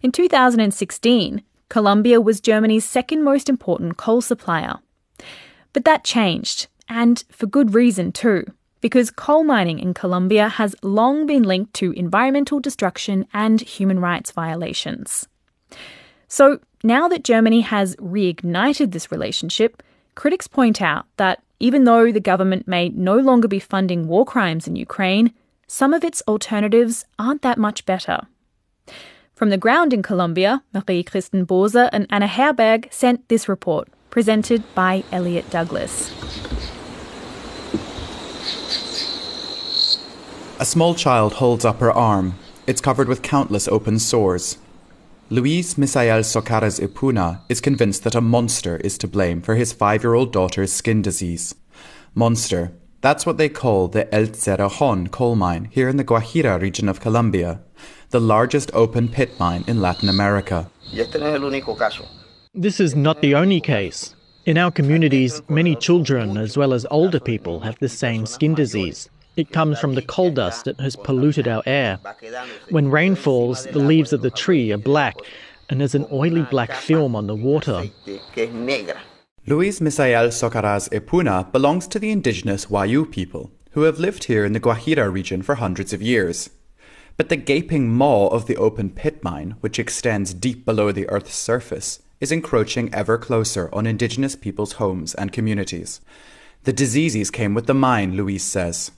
In 0.04 0.12
2016, 0.12 1.42
Colombia 1.70 2.22
was 2.22 2.40
Germany's 2.40 2.86
second 2.86 3.24
most 3.24 3.50
important 3.50 3.98
coal 3.98 4.22
supplier. 4.22 4.76
But 5.74 5.86
that 5.86 6.04
changed 6.04 6.68
And 6.90 7.24
for 7.30 7.48
good 7.48 7.74
reason, 7.74 8.12
too, 8.12 8.46
because 8.82 9.12
coal 9.12 9.44
mining 9.44 9.80
in 9.80 9.94
Colombia 9.94 10.48
has 10.48 10.76
long 10.82 11.26
been 11.26 11.44
linked 11.44 11.74
to 11.76 11.92
environmental 11.92 12.60
destruction 12.60 13.26
and 13.34 13.60
human 13.60 14.00
rights 14.00 14.32
violations. 14.32 15.28
So 16.28 16.60
now 16.84 17.08
that 17.08 17.24
Germany 17.24 17.62
has 17.62 17.96
reignited 17.98 18.92
this 18.92 19.12
relationship, 19.12 19.82
critics 20.16 20.48
point 20.48 20.82
out 20.82 21.06
that 21.18 21.42
even 21.60 21.86
though 21.86 22.12
the 22.12 22.20
government 22.20 22.68
may 22.68 22.90
no 22.90 23.18
longer 23.18 23.48
be 23.48 23.60
funding 23.60 24.08
war 24.08 24.26
crimes 24.26 24.68
in 24.68 24.76
Ukraine, 24.76 25.34
some 25.68 25.94
of 25.94 26.04
its 26.04 26.22
alternatives 26.28 27.06
aren't 27.18 27.42
that 27.42 27.58
much 27.58 27.86
better. 27.86 28.28
From 29.34 29.50
the 29.50 29.58
ground 29.58 29.94
in 29.94 30.02
Colombia, 30.02 30.64
Marie 30.74 31.04
Kristen 31.04 31.46
Bose 31.46 31.76
and 31.76 32.08
Anna 32.10 32.28
Herberg 32.28 32.92
sent 32.92 33.28
this 33.30 33.48
report, 33.48 33.88
presented 34.10 34.64
by 34.74 35.04
Elliot 35.12 35.50
Douglas. 35.50 36.12
A 40.60 40.66
small 40.66 40.96
child 40.96 41.34
holds 41.34 41.66
up 41.66 41.80
her 41.80 41.92
arm. 41.92 42.34
It's 42.66 42.82
covered 42.82 43.08
with 43.08 43.22
countless 43.22 43.68
open 43.68 44.00
sores. 44.00 44.58
Luis 45.30 45.74
Misael 45.74 46.24
Socaras 46.24 46.80
Ipuna 46.80 47.42
is 47.50 47.60
convinced 47.60 48.06
that 48.06 48.16
a 48.16 48.22
monster 48.22 48.78
is 48.78 48.98
to 48.98 49.10
blame 49.10 49.42
for 49.42 49.56
his 49.56 49.74
five 49.74 50.02
year 50.02 50.14
old 50.14 50.32
daughter's 50.32 50.72
skin 50.72 51.02
disease. 51.02 51.54
Monster. 52.16 52.72
That's 53.02 53.26
what 53.26 53.38
they 53.38 53.50
call 53.50 53.90
the 53.90 54.14
El 54.16 54.28
Cerrejón 54.28 55.12
coal 55.12 55.36
mine 55.36 55.66
here 55.70 55.90
in 55.90 55.98
the 55.98 56.06
Guajira 56.06 56.62
region 56.62 56.88
of 56.88 57.02
Colombia, 57.02 57.60
the 58.12 58.22
largest 58.22 58.72
open 58.74 59.10
pit 59.10 59.38
mine 59.38 59.66
in 59.68 59.82
Latin 59.82 60.08
America. 60.08 60.70
This 62.54 62.80
is 62.80 62.96
not 62.96 63.22
the 63.22 63.36
only 63.36 63.60
case. 63.60 64.16
In 64.46 64.58
our 64.58 64.72
communities, 64.72 65.42
many 65.50 65.76
children 65.76 66.38
as 66.38 66.56
well 66.56 66.74
as 66.74 66.86
older 66.90 67.20
people 67.20 67.60
have 67.60 67.78
the 67.80 67.90
same 67.90 68.26
skin 68.26 68.56
disease. 68.56 69.10
It 69.38 69.52
comes 69.52 69.80
from 69.80 69.94
the 69.94 70.02
coal 70.02 70.32
dust 70.32 70.66
that 70.66 70.80
has 70.80 70.96
polluted 70.96 71.48
our 71.48 71.62
air. 71.68 72.00
When 72.72 72.90
rain 72.90 73.14
falls, 73.14 73.66
the 73.66 73.78
leaves 73.78 74.12
of 74.12 74.24
the 74.24 74.32
tree 74.32 74.72
are 74.72 74.80
black, 74.80 75.16
and 75.70 75.80
there's 75.80 75.94
an 75.94 76.08
oily 76.12 76.42
black 76.42 76.74
film 76.74 77.16
on 77.16 77.28
the 77.28 77.36
water. 77.36 77.84
Luis 79.46 79.80
Misael 79.80 80.30
Socaras 80.30 80.90
Ipuna 80.90 81.52
belongs 81.52 81.88
to 81.88 82.00
the 82.00 82.10
indigenous 82.10 82.66
Wayuu 82.66 83.10
people, 83.12 83.52
who 83.72 83.84
have 83.84 84.00
lived 84.00 84.24
here 84.24 84.44
in 84.44 84.54
the 84.54 84.60
Guajira 84.60 85.14
region 85.14 85.44
for 85.44 85.56
hundreds 85.56 85.94
of 85.94 86.02
years. 86.02 86.50
But 87.16 87.30
the 87.30 87.36
gaping 87.36 87.94
maw 87.94 88.30
of 88.30 88.48
the 88.48 88.58
open 88.58 88.90
pit 88.90 89.24
mine, 89.24 89.56
which 89.60 89.78
extends 89.78 90.34
deep 90.34 90.66
below 90.66 90.92
the 90.92 91.08
Earth's 91.10 91.36
surface, 91.36 92.02
is 92.20 92.32
encroaching 92.32 92.92
ever 92.92 93.20
closer 93.20 93.70
on 93.72 93.86
indigenous 93.86 94.36
people's 94.36 94.74
homes 94.74 95.14
and 95.14 95.32
communities. 95.32 96.02
The 96.64 96.74
diseases 96.74 97.30
came 97.30 97.54
with 97.54 97.68
the 97.68 97.76
mine, 97.76 98.16
Luis 98.16 98.44
says. 98.44 98.92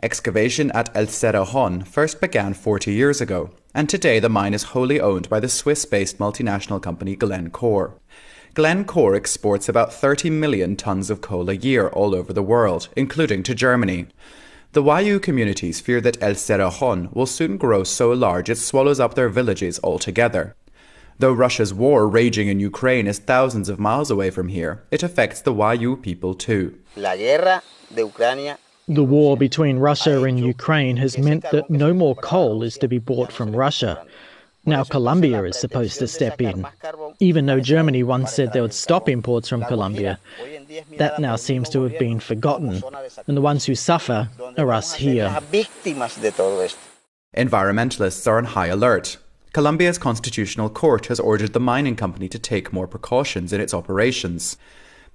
Excavation 0.00 0.70
at 0.72 0.94
El 0.94 1.06
Cerrejón 1.06 1.84
first 1.84 2.20
began 2.20 2.54
40 2.54 2.92
years 2.92 3.20
ago, 3.20 3.50
and 3.74 3.88
today 3.88 4.20
the 4.20 4.28
mine 4.28 4.54
is 4.54 4.70
wholly 4.74 5.00
owned 5.00 5.28
by 5.28 5.40
the 5.40 5.48
Swiss 5.48 5.84
based 5.84 6.18
multinational 6.18 6.80
company 6.80 7.16
Glencore. 7.16 7.98
Glencore 8.54 9.16
exports 9.16 9.68
about 9.68 9.92
30 9.92 10.30
million 10.30 10.76
tons 10.76 11.10
of 11.10 11.20
coal 11.20 11.50
a 11.50 11.54
year 11.54 11.88
all 11.88 12.14
over 12.14 12.32
the 12.32 12.44
world, 12.44 12.88
including 12.94 13.42
to 13.42 13.56
Germany. 13.56 14.06
The 14.70 14.84
Wayuu 14.84 15.20
communities 15.20 15.80
fear 15.80 16.00
that 16.02 16.22
El 16.22 16.34
Cerrejón 16.34 17.12
will 17.12 17.26
soon 17.26 17.56
grow 17.56 17.82
so 17.82 18.12
large 18.12 18.48
it 18.48 18.58
swallows 18.58 19.00
up 19.00 19.14
their 19.14 19.28
villages 19.28 19.80
altogether. 19.82 20.54
Though 21.18 21.32
Russia's 21.32 21.74
war 21.74 22.06
raging 22.06 22.46
in 22.46 22.60
Ukraine 22.60 23.08
is 23.08 23.18
thousands 23.18 23.68
of 23.68 23.80
miles 23.80 24.12
away 24.12 24.30
from 24.30 24.46
here, 24.46 24.84
it 24.92 25.02
affects 25.02 25.40
the 25.40 25.52
Wayuu 25.52 26.00
people 26.00 26.34
too. 26.34 26.78
La 26.94 27.16
guerra 27.16 27.62
de 27.92 28.02
Ucrania 28.02 28.58
the 28.88 29.04
war 29.04 29.36
between 29.36 29.78
Russia 29.78 30.24
and 30.24 30.40
Ukraine 30.40 30.96
has 30.96 31.18
meant 31.18 31.44
that 31.52 31.68
no 31.68 31.92
more 31.92 32.14
coal 32.16 32.62
is 32.62 32.78
to 32.78 32.88
be 32.88 32.98
bought 32.98 33.30
from 33.30 33.54
Russia. 33.54 34.04
Now 34.64 34.82
Colombia 34.84 35.44
is 35.44 35.58
supposed 35.58 35.98
to 35.98 36.08
step 36.08 36.40
in, 36.40 36.66
even 37.20 37.46
though 37.46 37.60
Germany 37.60 38.02
once 38.02 38.32
said 38.32 38.52
they 38.52 38.60
would 38.60 38.74
stop 38.74 39.08
imports 39.08 39.48
from 39.48 39.64
Colombia. 39.64 40.18
That 40.96 41.18
now 41.18 41.36
seems 41.36 41.68
to 41.70 41.82
have 41.82 41.98
been 41.98 42.20
forgotten, 42.20 42.82
and 43.26 43.36
the 43.36 43.42
ones 43.42 43.64
who 43.66 43.74
suffer 43.74 44.28
are 44.56 44.72
us 44.72 44.94
here. 44.94 45.38
Environmentalists 47.36 48.26
are 48.26 48.38
on 48.38 48.44
high 48.44 48.66
alert. 48.66 49.18
Colombia's 49.52 49.98
constitutional 49.98 50.68
court 50.68 51.06
has 51.06 51.20
ordered 51.20 51.52
the 51.52 51.60
mining 51.60 51.96
company 51.96 52.28
to 52.28 52.38
take 52.38 52.72
more 52.72 52.86
precautions 52.86 53.52
in 53.52 53.60
its 53.60 53.74
operations. 53.74 54.56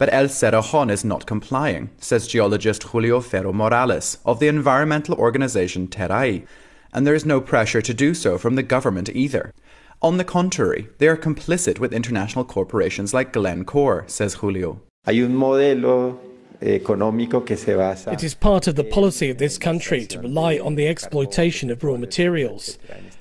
But 0.03 0.13
El 0.13 0.25
Cerrejón 0.25 0.91
is 0.91 1.05
not 1.05 1.25
complying, 1.25 1.89
says 1.97 2.27
geologist 2.27 2.83
Julio 2.83 3.21
Fierro 3.21 3.53
Morales 3.53 4.17
of 4.25 4.41
the 4.41 4.49
environmental 4.49 5.15
organization 5.15 5.87
Terrae, 5.87 6.45
and 6.91 7.07
there 7.07 7.15
is 7.15 7.25
no 7.25 7.39
pressure 7.39 7.81
to 7.81 7.93
do 7.93 8.13
so 8.13 8.37
from 8.37 8.55
the 8.55 8.63
government 8.63 9.07
either. 9.15 9.53
On 10.01 10.17
the 10.17 10.25
contrary, 10.25 10.89
they 10.97 11.07
are 11.07 11.15
complicit 11.15 11.79
with 11.79 11.93
international 11.93 12.43
corporations 12.43 13.13
like 13.13 13.31
Glencore, 13.31 14.03
says 14.07 14.33
Julio. 14.33 14.81
Hay 15.05 15.23
un 15.23 15.33
modelo 15.37 16.19
eh, 16.61 16.79
it 16.79 18.23
is 18.23 18.35
part 18.35 18.67
of 18.67 18.75
the 18.75 18.83
policy 18.83 19.29
of 19.29 19.37
this 19.37 19.57
country 19.57 20.05
to 20.07 20.19
rely 20.19 20.59
on 20.59 20.75
the 20.75 20.89
exploitation 20.89 21.71
of 21.71 21.81
raw 21.81 21.95
materials. 21.95 22.77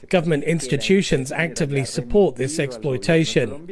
Government 0.08 0.42
institutions 0.42 1.30
actively 1.30 1.84
support 1.84 2.34
this 2.34 2.58
exploitation. 2.58 3.68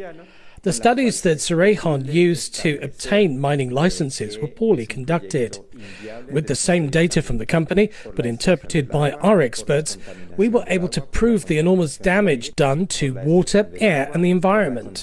The 0.62 0.74
studies 0.74 1.22
that 1.22 1.38
Cerrejón 1.38 2.12
used 2.12 2.54
to 2.56 2.78
obtain 2.82 3.40
mining 3.40 3.70
licenses 3.70 4.36
were 4.36 4.46
poorly 4.46 4.84
conducted. 4.84 5.58
With 6.30 6.48
the 6.48 6.54
same 6.54 6.90
data 6.90 7.22
from 7.22 7.38
the 7.38 7.46
company, 7.46 7.88
but 8.14 8.26
interpreted 8.26 8.90
by 8.90 9.12
our 9.12 9.40
experts, 9.40 9.96
we 10.36 10.50
were 10.50 10.64
able 10.66 10.88
to 10.88 11.00
prove 11.00 11.46
the 11.46 11.56
enormous 11.56 11.96
damage 11.96 12.54
done 12.56 12.86
to 12.88 13.14
water, 13.24 13.70
air, 13.80 14.10
and 14.12 14.22
the 14.22 14.30
environment. 14.30 15.02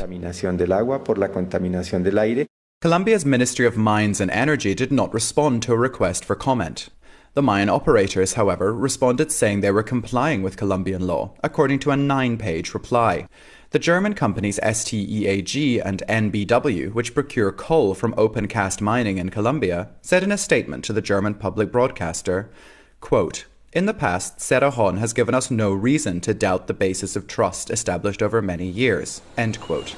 Colombia's 2.79 3.25
Ministry 3.25 3.65
of 3.65 3.77
Mines 3.77 4.21
and 4.21 4.29
Energy 4.29 4.75
did 4.75 4.91
not 4.91 5.11
respond 5.11 5.63
to 5.63 5.73
a 5.73 5.77
request 5.77 6.23
for 6.23 6.35
comment. 6.35 6.89
The 7.33 7.41
mine 7.41 7.69
operators, 7.69 8.33
however, 8.33 8.73
responded 8.73 9.31
saying 9.31 9.61
they 9.61 9.71
were 9.71 9.83
complying 9.83 10.43
with 10.43 10.57
Colombian 10.57 11.05
law, 11.05 11.33
according 11.43 11.79
to 11.79 11.91
a 11.91 11.97
nine 11.97 12.37
page 12.37 12.73
reply. 12.73 13.27
The 13.71 13.79
German 13.79 14.13
companies 14.13 14.61
STEAG 14.63 15.81
and 15.83 16.01
EnBW, 16.07 16.93
which 16.93 17.13
procure 17.13 17.51
coal 17.51 17.93
from 17.93 18.13
open 18.17 18.47
cast 18.47 18.81
mining 18.81 19.17
in 19.17 19.29
Colombia, 19.29 19.89
said 20.01 20.23
in 20.23 20.31
a 20.31 20.37
statement 20.37 20.85
to 20.85 20.93
the 20.93 21.01
German 21.01 21.33
public 21.33 21.69
broadcaster, 21.69 22.49
quote, 23.01 23.45
in 23.73 23.85
the 23.85 23.93
past, 23.93 24.37
Cerrejón 24.37 24.99
has 24.99 25.11
given 25.11 25.35
us 25.35 25.51
no 25.51 25.73
reason 25.73 26.21
to 26.21 26.33
doubt 26.33 26.67
the 26.67 26.73
basis 26.73 27.17
of 27.17 27.27
trust 27.27 27.69
established 27.69 28.23
over 28.23 28.41
many 28.41 28.65
years. 28.65 29.21
End 29.37 29.59
quote. 29.59 29.93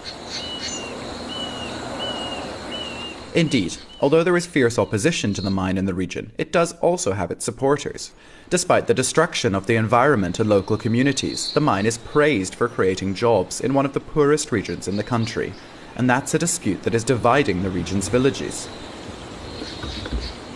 Indeed, 3.35 3.77
although 4.01 4.23
there 4.23 4.35
is 4.35 4.47
fierce 4.47 4.79
opposition 4.79 5.35
to 5.35 5.41
the 5.41 5.51
mine 5.51 5.77
in 5.77 5.85
the 5.85 5.93
region, 5.93 6.31
it 6.39 6.51
does 6.51 6.73
also 6.79 7.13
have 7.13 7.29
its 7.29 7.45
supporters. 7.45 8.11
Despite 8.49 8.87
the 8.87 8.95
destruction 8.95 9.53
of 9.53 9.67
the 9.67 9.75
environment 9.75 10.39
and 10.39 10.49
local 10.49 10.75
communities, 10.75 11.53
the 11.53 11.61
mine 11.61 11.85
is 11.85 11.99
praised 11.99 12.55
for 12.55 12.67
creating 12.67 13.13
jobs 13.13 13.61
in 13.61 13.75
one 13.75 13.85
of 13.85 13.93
the 13.93 13.99
poorest 13.99 14.51
regions 14.51 14.87
in 14.87 14.95
the 14.95 15.03
country, 15.03 15.53
and 15.95 16.09
that's 16.09 16.33
a 16.33 16.39
dispute 16.39 16.81
that 16.81 16.95
is 16.95 17.03
dividing 17.03 17.61
the 17.61 17.69
region's 17.69 18.09
villages. 18.09 18.67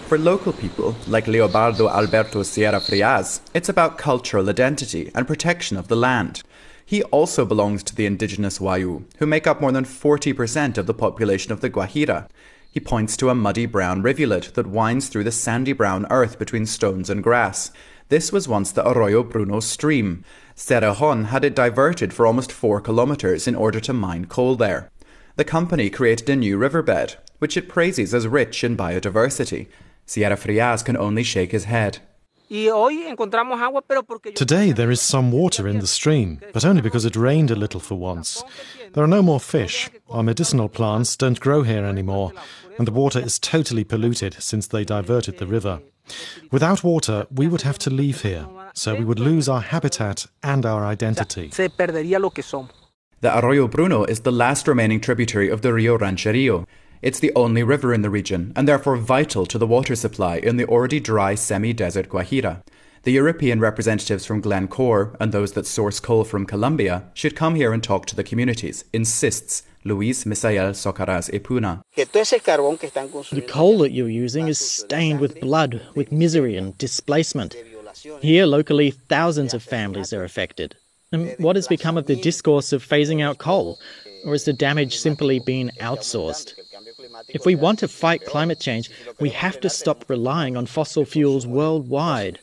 For 0.07 0.17
local 0.17 0.53
people, 0.53 0.95
like 1.07 1.25
Leobardo 1.25 1.87
Alberto 1.87 2.41
Sierra 2.41 2.79
Frias, 2.79 3.41
it's 3.53 3.69
about 3.69 3.99
cultural 3.99 4.49
identity 4.49 5.11
and 5.13 5.27
protection 5.27 5.77
of 5.77 5.87
the 5.87 5.95
land. 5.95 6.41
He 6.83 7.03
also 7.03 7.45
belongs 7.45 7.83
to 7.83 7.95
the 7.95 8.07
indigenous 8.07 8.57
Wayuu, 8.57 9.03
who 9.19 9.27
make 9.27 9.45
up 9.45 9.61
more 9.61 9.71
than 9.71 9.85
40% 9.85 10.79
of 10.79 10.87
the 10.87 10.95
population 10.95 11.51
of 11.51 11.61
the 11.61 11.69
Guajira, 11.69 12.27
he 12.73 12.79
points 12.79 13.15
to 13.15 13.29
a 13.29 13.35
muddy 13.35 13.67
brown 13.67 14.01
rivulet 14.01 14.51
that 14.55 14.65
winds 14.65 15.07
through 15.07 15.23
the 15.23 15.31
sandy 15.31 15.73
brown 15.73 16.07
earth 16.09 16.39
between 16.39 16.65
stones 16.65 17.07
and 17.07 17.21
grass. 17.21 17.71
This 18.09 18.31
was 18.31 18.47
once 18.47 18.71
the 18.71 18.81
Arroyo 18.89 19.21
Bruno 19.21 19.59
stream. 19.59 20.23
Cerrejón 20.55 21.25
had 21.25 21.45
it 21.45 21.53
diverted 21.53 22.11
for 22.15 22.25
almost 22.25 22.51
four 22.51 22.81
kilometers 22.81 23.47
in 23.47 23.53
order 23.53 23.79
to 23.79 23.93
mine 23.93 24.25
coal 24.25 24.55
there. 24.55 24.89
The 25.35 25.43
company 25.43 25.91
created 25.91 26.27
a 26.31 26.35
new 26.35 26.57
riverbed, 26.57 27.17
which 27.37 27.55
it 27.55 27.69
praises 27.69 28.11
as 28.11 28.27
rich 28.27 28.63
in 28.63 28.75
biodiversity. 28.75 29.67
Sierra 30.07 30.35
Frias 30.35 30.81
can 30.81 30.97
only 30.97 31.21
shake 31.21 31.51
his 31.51 31.65
head. 31.65 31.99
Today 34.35 34.71
there 34.71 34.91
is 34.91 35.01
some 35.01 35.31
water 35.31 35.67
in 35.67 35.79
the 35.79 35.87
stream, 35.87 36.39
but 36.53 36.65
only 36.65 36.81
because 36.81 37.05
it 37.05 37.15
rained 37.15 37.51
a 37.51 37.55
little 37.55 37.79
for 37.79 37.95
once. 37.95 38.43
There 38.93 39.03
are 39.03 39.07
no 39.07 39.21
more 39.21 39.39
fish. 39.39 39.89
Our 40.09 40.23
medicinal 40.23 40.69
plants 40.69 41.15
don't 41.15 41.39
grow 41.39 41.63
here 41.63 41.85
anymore, 41.85 42.31
and 42.77 42.87
the 42.87 42.91
water 42.91 43.19
is 43.19 43.39
totally 43.39 43.83
polluted 43.83 44.35
since 44.39 44.67
they 44.67 44.83
diverted 44.83 45.37
the 45.37 45.47
river. 45.47 45.81
Without 46.51 46.83
water, 46.83 47.25
we 47.31 47.47
would 47.47 47.61
have 47.61 47.79
to 47.79 47.89
leave 47.89 48.21
here, 48.21 48.45
so 48.73 48.93
we 48.93 49.05
would 49.05 49.19
lose 49.19 49.47
our 49.47 49.61
habitat 49.61 50.27
and 50.43 50.65
our 50.65 50.85
identity. 50.85 51.47
The 53.21 53.37
Arroyo 53.39 53.67
Bruno 53.69 54.03
is 54.03 54.19
the 54.21 54.31
last 54.31 54.67
remaining 54.67 54.99
tributary 54.99 55.49
of 55.49 55.61
the 55.61 55.73
Rio 55.73 55.97
Ranchería. 55.97 56.65
It's 57.03 57.19
the 57.19 57.33
only 57.35 57.63
river 57.63 57.93
in 57.93 58.01
the 58.01 58.09
region 58.09 58.53
and 58.55 58.65
therefore 58.65 58.95
vital 58.95 59.45
to 59.47 59.57
the 59.57 59.67
water 59.67 59.93
supply 59.93 60.37
in 60.37 60.55
the 60.55 60.65
already 60.65 61.01
dry 61.01 61.35
semi 61.35 61.73
desert 61.73 62.07
Guajira. 62.07 62.63
The 63.03 63.11
European 63.11 63.59
representatives 63.59 64.25
from 64.25 64.39
Glencore 64.39 65.13
and 65.19 65.33
those 65.33 65.51
that 65.51 65.67
source 65.67 65.99
coal 65.99 66.23
from 66.23 66.45
Colombia 66.45 67.03
should 67.13 67.35
come 67.35 67.55
here 67.55 67.73
and 67.73 67.83
talk 67.83 68.05
to 68.05 68.15
the 68.15 68.23
communities, 68.23 68.85
insists 68.93 69.63
Luis 69.83 70.23
Misael 70.23 70.71
Socaras 70.73 71.29
Ipuna. 71.29 71.81
The 71.95 73.41
coal 73.41 73.77
that 73.79 73.91
you're 73.91 74.07
using 74.07 74.47
is 74.47 74.59
stained 74.59 75.19
with 75.19 75.41
blood, 75.41 75.81
with 75.95 76.09
misery 76.09 76.55
and 76.55 76.77
displacement. 76.77 77.53
Here, 78.21 78.45
locally, 78.45 78.91
thousands 78.91 79.53
of 79.53 79.61
families 79.61 80.13
are 80.13 80.23
affected. 80.23 80.77
And 81.11 81.35
what 81.37 81.57
has 81.57 81.67
become 81.67 81.97
of 81.97 82.07
the 82.07 82.15
discourse 82.15 82.71
of 82.71 82.81
phasing 82.83 83.21
out 83.21 83.39
coal? 83.39 83.77
Or 84.25 84.31
has 84.31 84.45
the 84.45 84.53
damage 84.53 84.97
simply 84.97 85.39
been 85.39 85.69
outsourced? 85.81 86.53
If 87.33 87.47
we 87.47 87.55
want 87.55 87.79
to 87.79 87.87
fight 87.87 88.25
climate 88.25 88.59
change, 88.59 88.91
we 89.19 89.29
have 89.29 89.59
to 89.61 89.69
stop 89.69 90.07
relying 90.07 90.55
on 90.55 90.67
fossil 90.67 91.03
fuels 91.03 91.47
worldwide. 91.47 92.39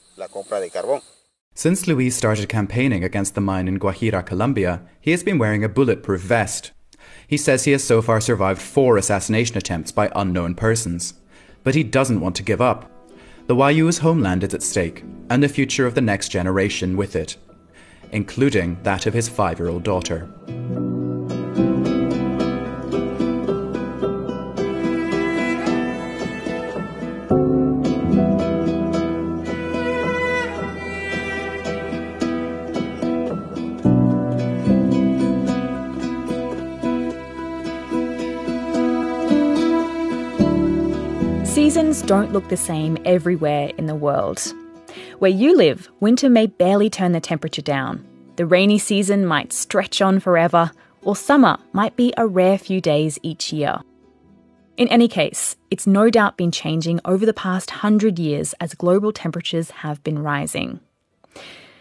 Since 1.54 1.86
Luis 1.86 2.16
started 2.16 2.48
campaigning 2.48 3.04
against 3.04 3.34
the 3.36 3.40
mine 3.40 3.68
in 3.68 3.78
Guajira, 3.78 4.26
Colombia, 4.26 4.82
he 5.00 5.12
has 5.12 5.22
been 5.22 5.38
wearing 5.38 5.62
a 5.62 5.68
bulletproof 5.68 6.20
vest. 6.20 6.72
He 7.26 7.36
says 7.36 7.64
he 7.64 7.72
has 7.72 7.84
so 7.84 8.02
far 8.02 8.20
survived 8.20 8.60
four 8.60 8.96
assassination 8.96 9.56
attempts 9.56 9.92
by 9.92 10.10
unknown 10.16 10.56
persons. 10.56 11.14
But 11.62 11.76
he 11.76 11.84
doesn't 11.84 12.20
want 12.20 12.34
to 12.36 12.42
give 12.42 12.60
up. 12.60 12.90
The 13.46 13.54
Wayuu's 13.54 13.98
homeland 13.98 14.42
is 14.42 14.54
at 14.54 14.62
stake, 14.62 15.04
and 15.28 15.42
the 15.42 15.48
future 15.48 15.86
of 15.86 15.94
the 15.94 16.00
next 16.00 16.30
generation 16.30 16.96
with 16.96 17.14
it, 17.14 17.36
including 18.10 18.82
that 18.82 19.06
of 19.06 19.14
his 19.14 19.28
five 19.28 19.58
year 19.58 19.68
old 19.68 19.84
daughter. 19.84 20.28
Don't 42.06 42.32
look 42.32 42.48
the 42.48 42.56
same 42.56 42.98
everywhere 43.04 43.70
in 43.78 43.86
the 43.86 43.94
world. 43.94 44.42
Where 45.20 45.30
you 45.30 45.56
live, 45.56 45.88
winter 46.00 46.28
may 46.28 46.48
barely 46.48 46.90
turn 46.90 47.12
the 47.12 47.20
temperature 47.20 47.62
down. 47.62 48.04
The 48.34 48.46
rainy 48.46 48.78
season 48.78 49.24
might 49.24 49.52
stretch 49.52 50.02
on 50.02 50.18
forever, 50.18 50.72
or 51.02 51.14
summer 51.14 51.58
might 51.72 51.94
be 51.94 52.12
a 52.16 52.26
rare 52.26 52.58
few 52.58 52.80
days 52.80 53.18
each 53.22 53.52
year. 53.52 53.78
In 54.76 54.88
any 54.88 55.06
case, 55.06 55.56
it's 55.70 55.86
no 55.86 56.10
doubt 56.10 56.36
been 56.36 56.50
changing 56.50 57.00
over 57.04 57.24
the 57.24 57.32
past 57.32 57.70
hundred 57.70 58.18
years 58.18 58.54
as 58.60 58.74
global 58.74 59.12
temperatures 59.12 59.70
have 59.70 60.02
been 60.02 60.18
rising. 60.18 60.80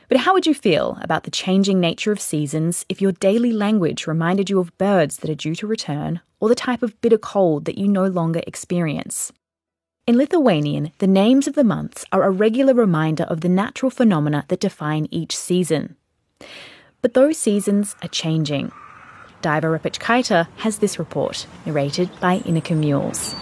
But 0.09 0.17
how 0.17 0.33
would 0.33 0.45
you 0.45 0.53
feel 0.53 0.99
about 1.01 1.23
the 1.23 1.31
changing 1.31 1.79
nature 1.79 2.11
of 2.11 2.19
seasons 2.19 2.85
if 2.89 3.01
your 3.01 3.13
daily 3.13 3.51
language 3.51 4.05
reminded 4.05 4.49
you 4.49 4.59
of 4.59 4.77
birds 4.77 5.17
that 5.17 5.29
are 5.29 5.35
due 5.35 5.55
to 5.55 5.65
return 5.65 6.21
or 6.39 6.49
the 6.49 6.55
type 6.55 6.83
of 6.83 6.99
bitter 7.01 7.17
cold 7.17 7.65
that 7.65 7.77
you 7.77 7.87
no 7.87 8.05
longer 8.05 8.41
experience? 8.45 9.31
In 10.09 10.17
Lithuanian, 10.17 10.91
the 10.97 11.05
names 11.05 11.47
of 11.47 11.53
the 11.53 11.63
months 11.63 12.03
are 12.11 12.23
a 12.23 12.31
regular 12.31 12.73
reminder 12.73 13.25
of 13.25 13.41
the 13.41 13.47
natural 13.47 13.91
phenomena 13.91 14.43
that 14.47 14.59
define 14.59 15.07
each 15.11 15.37
season. 15.37 15.97
But 17.03 17.13
those 17.13 17.37
seasons 17.37 17.95
are 18.01 18.07
changing. 18.07 18.71
Daiva 19.43 19.69
Repečkaitė 19.69 20.47
has 20.65 20.79
this 20.79 20.97
report, 20.97 21.45
narrated 21.63 22.09
by 22.19 22.39
Ineke 22.39 22.75
Mules. 22.75 23.35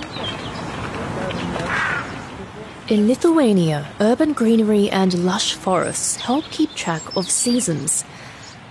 In 2.89 3.07
Lithuania, 3.07 3.87
urban 4.01 4.33
greenery 4.33 4.89
and 4.89 5.23
lush 5.23 5.53
forests 5.53 6.17
help 6.17 6.43
keep 6.51 6.75
track 6.75 7.15
of 7.15 7.31
seasons. 7.31 8.03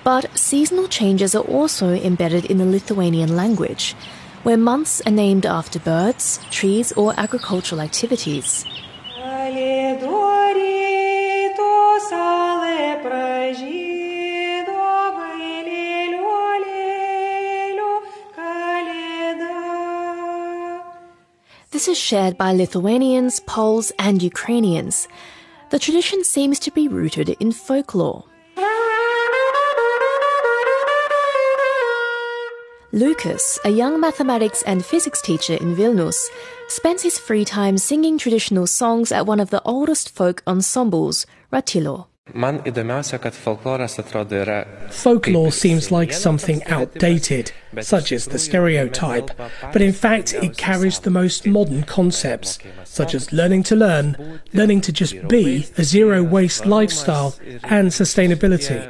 But 0.04 0.37
seasonal 0.37 0.88
changes 0.88 1.35
are 1.35 1.48
also 1.48 1.94
embedded 1.94 2.44
in 2.44 2.59
the 2.59 2.66
Lithuanian 2.66 3.35
language, 3.35 3.96
where 4.46 4.56
months 4.56 5.02
are 5.04 5.11
named 5.11 5.44
after 5.44 5.80
birds, 5.80 6.38
trees, 6.52 6.92
or 6.92 7.12
agricultural 7.18 7.80
activities. 7.80 8.64
This 21.72 21.88
is 21.88 21.98
shared 21.98 22.38
by 22.38 22.52
Lithuanians, 22.52 23.40
Poles, 23.40 23.90
and 23.98 24.22
Ukrainians. 24.22 25.09
The 25.70 25.80
tradition 25.80 26.22
seems 26.22 26.61
to 26.61 26.70
be 26.70 26.87
rooted 26.87 27.30
in 27.40 27.50
folklore. 27.50 28.22
Lucas, 32.96 33.59
a 33.62 33.68
young 33.68 34.00
mathematics 34.00 34.62
and 34.62 34.82
physics 34.82 35.20
teacher 35.20 35.52
in 35.52 35.76
Vilnius, 35.76 36.28
spends 36.68 37.02
his 37.02 37.18
free 37.18 37.44
time 37.44 37.76
singing 37.76 38.16
traditional 38.16 38.66
songs 38.66 39.12
at 39.12 39.26
one 39.26 39.38
of 39.38 39.50
the 39.50 39.61
oldest 39.64 40.09
folk 40.09 40.42
ensembles, 40.46 41.26
Ratilio. 41.52 42.06
Folklore 44.90 45.52
seems 45.52 45.92
like 45.92 46.12
something 46.14 46.64
outdated, 46.64 47.52
such 47.82 48.12
as 48.12 48.24
the 48.24 48.38
stereotype, 48.38 49.30
but 49.72 49.82
in 49.82 49.92
fact 49.92 50.32
it 50.32 50.56
carries 50.56 51.00
the 51.00 51.11
most 51.11 51.46
modern 51.46 51.82
concepts, 51.82 52.59
such 52.85 53.14
as 53.14 53.30
learning 53.30 53.62
to 53.64 53.76
learn, 53.76 54.40
learning 54.54 54.80
to 54.80 54.90
just 54.90 55.28
be, 55.28 55.66
a 55.76 55.85
zero 55.85 56.22
waste 56.22 56.64
lifestyle, 56.64 57.35
and 57.62 57.90
sustainability. 57.90 58.80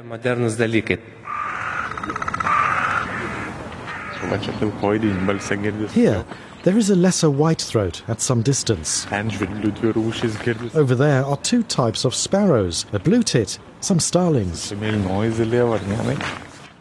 Here, 5.91 6.25
there 6.65 6.77
is 6.77 6.91
a 6.91 6.97
lesser 6.97 7.29
whitethroat 7.29 8.03
at 8.09 8.21
some 8.21 8.43
distance. 8.43 9.07
Over 10.75 10.95
there 10.95 11.25
are 11.25 11.37
two 11.37 11.63
types 11.63 12.05
of 12.05 12.15
sparrows, 12.15 12.87
a 12.93 12.99
blue 12.99 13.23
tit, 13.23 13.59
some 13.81 14.01
starlings. 14.01 14.73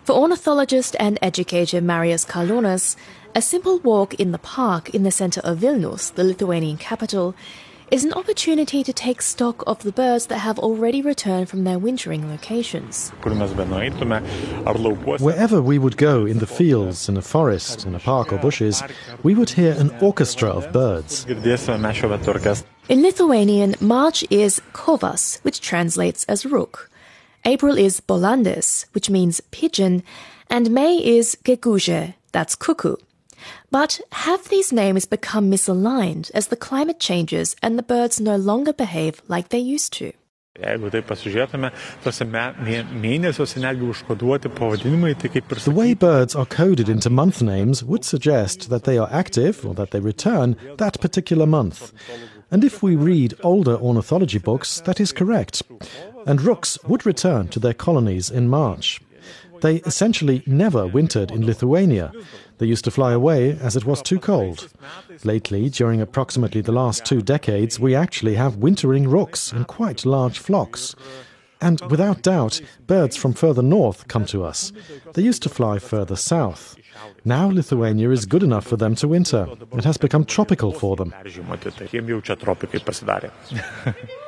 For 0.06 0.14
ornithologist 0.14 0.96
and 1.00 1.20
educator 1.22 1.82
Marius 1.82 2.26
Karlonas, 2.26 2.96
a 3.36 3.42
simple 3.42 3.80
walk 3.80 4.14
in 4.16 4.32
the 4.32 4.40
park 4.40 4.90
in 4.90 5.04
the 5.04 5.12
center 5.12 5.42
of 5.42 5.60
Vilnius, 5.60 6.14
the 6.14 6.24
Lithuanian 6.24 6.78
capital, 6.78 7.36
is 7.92 8.04
an 8.04 8.14
opportunity 8.14 8.84
to 8.84 8.92
take 8.92 9.22
stock 9.22 9.64
of 9.68 9.84
the 9.84 9.92
birds 9.92 10.28
that 10.28 10.40
have 10.40 10.58
already 10.60 11.02
returned 11.02 11.50
from 11.50 11.64
their 11.64 11.78
wintering 11.78 12.30
locations. 12.30 13.10
Wherever 15.20 15.62
we 15.62 15.78
would 15.78 15.98
go 15.98 16.26
in 16.26 16.40
the 16.40 16.48
fields, 16.48 17.08
in 17.10 17.18
a 17.18 17.22
forest, 17.22 17.86
in 17.86 17.96
a 17.96 18.00
park 18.00 18.34
or 18.34 18.38
bushes, 18.38 18.82
we 19.24 19.36
would 19.36 19.50
hear 19.50 19.74
an 19.74 19.92
orchestra 20.02 20.50
of 20.50 20.72
birds. 20.72 21.26
In 22.90 23.02
Lithuanian, 23.02 23.76
March 23.80 24.24
is 24.30 24.62
kovas, 24.74 25.40
which 25.44 25.62
translates 25.62 26.24
as 26.26 26.46
rook. 26.46 26.90
April 27.46 27.78
is 27.78 28.02
balandis, 28.02 28.86
which 28.94 29.10
means 29.10 29.42
pigeon, 29.52 30.02
and 30.50 30.72
May 30.72 30.98
is 30.98 31.38
gegužė, 31.44 32.16
that's 32.32 32.56
cuckoo. 32.56 32.96
But 33.72 34.00
have 34.12 34.50
these 34.50 34.72
names 34.72 35.06
become 35.06 35.52
misaligned 35.52 36.32
as 36.34 36.48
the 36.48 36.56
climate 36.56 37.00
changes 37.00 37.56
and 37.62 37.78
the 37.78 37.84
birds 37.84 38.20
no 38.20 38.36
longer 38.36 38.74
behave 38.74 39.22
like 39.28 39.50
they 39.50 39.60
used 39.60 39.94
to? 39.94 40.12
The 40.58 40.80
way 45.76 45.94
birds 45.94 46.36
are 46.36 46.46
coded 46.46 46.88
into 46.88 47.10
month 47.10 47.42
names 47.42 47.84
would 47.84 48.06
suggest 48.06 48.70
that 48.70 48.86
they 48.86 48.98
are 48.98 49.10
active 49.12 49.66
or 49.66 49.74
that 49.74 49.92
they 49.92 50.00
return 50.00 50.56
that 50.78 51.02
particular 51.02 51.46
month. 51.46 51.92
And 52.52 52.64
if 52.64 52.82
we 52.82 52.96
read 52.96 53.34
older 53.44 53.76
ornithology 53.76 54.40
books, 54.40 54.80
that 54.86 55.02
is 55.02 55.12
correct. 55.12 55.62
And 56.26 56.42
rooks 56.42 56.80
would 56.88 57.06
return 57.06 57.50
to 57.50 57.60
their 57.60 57.74
colonies 57.74 58.30
in 58.30 58.48
March. 58.48 59.02
They 59.62 59.78
essentially 59.78 60.42
never 60.46 60.88
wintered 60.88 61.32
in 61.32 61.46
Lithuania. 61.46 62.14
They 62.58 62.66
used 62.66 62.86
to 62.86 62.92
fly 62.92 63.12
away 63.12 63.58
as 63.60 63.76
it 63.76 63.86
was 63.86 64.02
too 64.02 64.20
cold. 64.20 64.70
Lately, 65.24 65.70
during 65.70 66.02
approximately 66.02 66.62
the 66.62 66.72
last 66.72 67.06
two 67.06 67.22
decades, 67.22 67.80
we 67.80 67.96
actually 67.96 68.36
have 68.36 68.58
wintering 68.58 69.10
rooks 69.10 69.52
in 69.52 69.66
quite 69.66 70.06
large 70.06 70.40
flocks. 70.40 70.96
And 71.62 71.82
without 71.90 72.22
doubt, 72.22 72.62
birds 72.86 73.16
from 73.16 73.34
further 73.34 73.62
north 73.62 74.08
come 74.08 74.26
to 74.28 74.44
us. 74.44 74.72
They 75.14 75.22
used 75.22 75.44
to 75.44 75.50
fly 75.50 75.80
further 75.80 76.16
south. 76.16 76.76
Now 77.24 77.50
Lithuania 77.50 78.12
is 78.12 78.26
good 78.26 78.44
enough 78.44 78.68
for 78.68 78.78
them 78.78 78.96
to 78.96 79.08
winter. 79.08 79.48
It 79.74 79.84
has 79.84 79.98
become 79.98 80.26
tropical 80.26 80.72
for 80.72 80.96
them. 80.96 81.14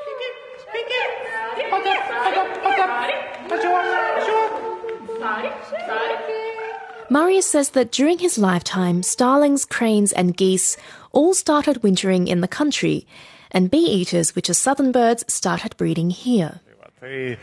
Marius 7.10 7.48
says 7.48 7.70
that 7.70 7.92
during 7.92 8.20
his 8.20 8.38
lifetime, 8.38 9.02
starlings, 9.02 9.64
cranes, 9.64 10.12
and 10.12 10.36
geese 10.36 10.76
all 11.14 11.34
started 11.34 11.82
wintering 11.82 12.28
in 12.28 12.42
the 12.42 12.50
country, 12.50 13.08
and 13.50 13.72
bee 13.72 13.78
eaters, 13.78 14.36
which 14.36 14.50
are 14.50 14.54
southern 14.54 14.92
birds, 14.92 15.24
started 15.32 15.78
breeding 15.78 16.10
here. 16.10 16.60
I 17.02 17.38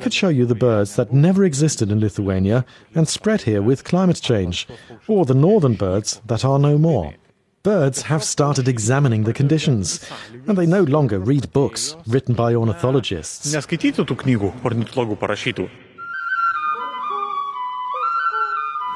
could 0.00 0.12
show 0.14 0.28
you 0.28 0.46
the 0.46 0.56
birds 0.56 0.96
that 0.96 1.12
never 1.12 1.44
existed 1.44 1.92
in 1.92 2.00
Lithuania 2.00 2.64
and 2.94 3.08
spread 3.08 3.42
here 3.42 3.62
with 3.62 3.84
climate 3.84 4.20
change, 4.20 4.66
or 5.06 5.24
the 5.26 5.34
northern 5.34 5.74
birds 5.74 6.20
that 6.26 6.44
are 6.44 6.58
no 6.58 6.76
more. 6.76 7.14
Birds 7.62 8.02
have 8.02 8.24
started 8.24 8.66
examining 8.66 9.24
the 9.24 9.32
conditions, 9.32 10.04
and 10.48 10.58
they 10.58 10.66
no 10.66 10.82
longer 10.82 11.20
read 11.20 11.52
books 11.52 11.94
written 12.06 12.34
by 12.34 12.54
ornithologists. 12.54 13.52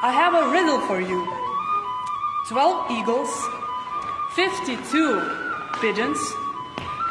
I 0.03 0.11
have 0.11 0.33
a 0.33 0.49
riddle 0.49 0.79
for 0.87 0.99
you 0.99 1.27
12 2.47 2.89
eagles, 2.89 3.29
52 4.33 5.21
pigeons, 5.79 6.17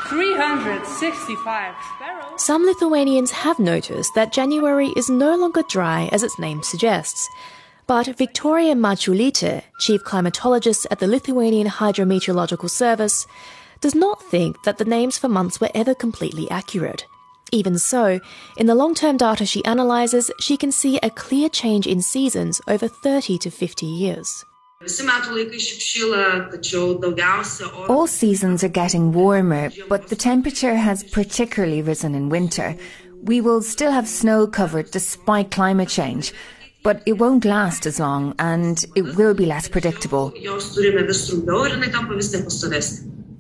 365 0.09 1.75
sparrows. 1.95 2.43
Some 2.43 2.67
Lithuanians 2.67 3.31
have 3.31 3.61
noticed 3.61 4.17
that 4.17 4.33
January 4.33 4.89
is 4.97 5.09
no 5.09 5.37
longer 5.37 5.63
dry 5.69 6.09
as 6.11 6.25
its 6.25 6.37
name 6.41 6.65
suggests. 6.65 7.29
But 7.87 8.19
Victoria 8.19 8.75
Maciulyte, 8.75 9.63
chief 9.79 10.03
climatologist 10.03 10.87
at 10.91 10.99
the 10.99 11.07
Lithuanian 11.07 11.69
Hydrometeorological 11.69 12.69
Service, 12.69 13.25
does 13.81 13.95
not 13.95 14.21
think 14.21 14.61
that 14.65 14.79
the 14.79 14.85
names 14.85 15.17
for 15.17 15.29
months 15.29 15.61
were 15.61 15.71
ever 15.77 15.95
completely 15.95 16.51
accurate. 16.51 17.07
Even 17.53 17.79
so, 17.79 18.21
in 18.57 18.67
the 18.67 18.75
long 18.75 18.95
term 18.95 19.17
data 19.17 19.45
she 19.45 19.63
analyses, 19.65 20.31
she 20.41 20.57
can 20.57 20.71
see 20.71 20.99
a 21.03 21.11
clear 21.11 21.49
change 21.49 21.87
in 21.87 22.01
seasons 22.03 22.61
over 22.69 22.87
30 22.87 23.39
to 23.39 23.51
50 23.51 23.87
years. 23.87 24.45
All 27.89 28.07
seasons 28.07 28.65
are 28.65 28.69
getting 28.69 29.13
warmer, 29.13 29.71
but 29.89 30.09
the 30.09 30.17
temperature 30.17 30.75
has 30.75 31.05
particularly 31.05 31.83
risen 31.83 32.15
in 32.15 32.31
winter. 32.31 32.77
We 33.23 33.43
will 33.43 33.61
still 33.61 33.93
have 33.93 34.09
snow 34.09 34.47
covered 34.47 34.91
despite 34.91 35.51
climate 35.51 35.91
change, 35.91 36.33
but 36.83 37.03
it 37.05 37.19
won't 37.19 37.45
last 37.45 37.85
as 37.85 38.01
long 38.01 38.35
and 38.39 38.83
it 38.97 39.17
will 39.17 39.35
be 39.35 39.45
less 39.45 39.69
predictable. 39.69 40.33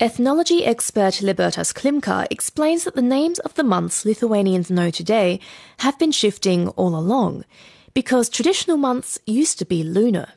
Ethnology 0.00 0.64
expert 0.64 1.20
Libertas 1.20 1.74
Klimka 1.74 2.26
explains 2.30 2.84
that 2.84 2.94
the 2.94 3.02
names 3.02 3.38
of 3.40 3.52
the 3.52 3.62
months 3.62 4.06
Lithuanians 4.06 4.70
know 4.70 4.90
today 4.90 5.40
have 5.80 5.98
been 5.98 6.10
shifting 6.10 6.68
all 6.68 6.96
along, 6.96 7.44
because 7.92 8.30
traditional 8.30 8.78
months 8.78 9.18
used 9.26 9.58
to 9.58 9.66
be 9.66 9.82
lunar. 9.82 10.28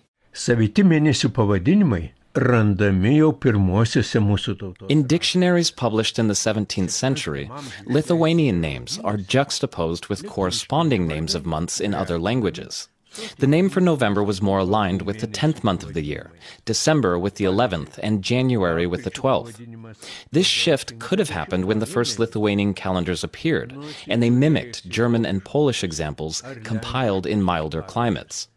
In 4.89 5.08
dictionaries 5.08 5.71
published 5.71 6.19
in 6.19 6.28
the 6.28 6.34
17th 6.34 6.89
century, 6.89 7.49
Lithuanian 7.86 8.60
names 8.60 8.99
are 9.02 9.15
juxtaposed 9.15 10.08
with 10.08 10.28
corresponding 10.28 11.08
names 11.08 11.36
of 11.36 11.45
months 11.45 11.80
in 11.80 11.93
other 11.93 12.19
languages. 12.19 12.89
The 13.38 13.47
name 13.47 13.69
for 13.69 13.82
November 13.82 14.23
was 14.23 14.41
more 14.41 14.60
aligned 14.60 15.04
with 15.04 15.19
the 15.19 15.28
10th 15.28 15.63
month 15.63 15.84
of 15.84 15.93
the 15.93 16.02
year, 16.02 16.32
December 16.65 17.19
with 17.19 17.36
the 17.36 17.45
11th, 17.45 17.99
and 18.02 18.23
January 18.23 18.88
with 18.88 19.04
the 19.04 19.12
12th. 19.12 19.95
This 20.32 20.47
shift 20.47 20.97
could 20.99 21.19
have 21.19 21.30
happened 21.30 21.65
when 21.65 21.80
the 21.80 21.86
first 21.86 22.19
Lithuanian 22.19 22.73
calendars 22.73 23.23
appeared, 23.23 23.76
and 24.08 24.21
they 24.21 24.30
mimicked 24.30 24.88
German 24.89 25.26
and 25.26 25.45
Polish 25.45 25.84
examples 25.84 26.41
compiled 26.63 27.26
in 27.26 27.41
milder 27.41 27.82
climates. 27.82 28.47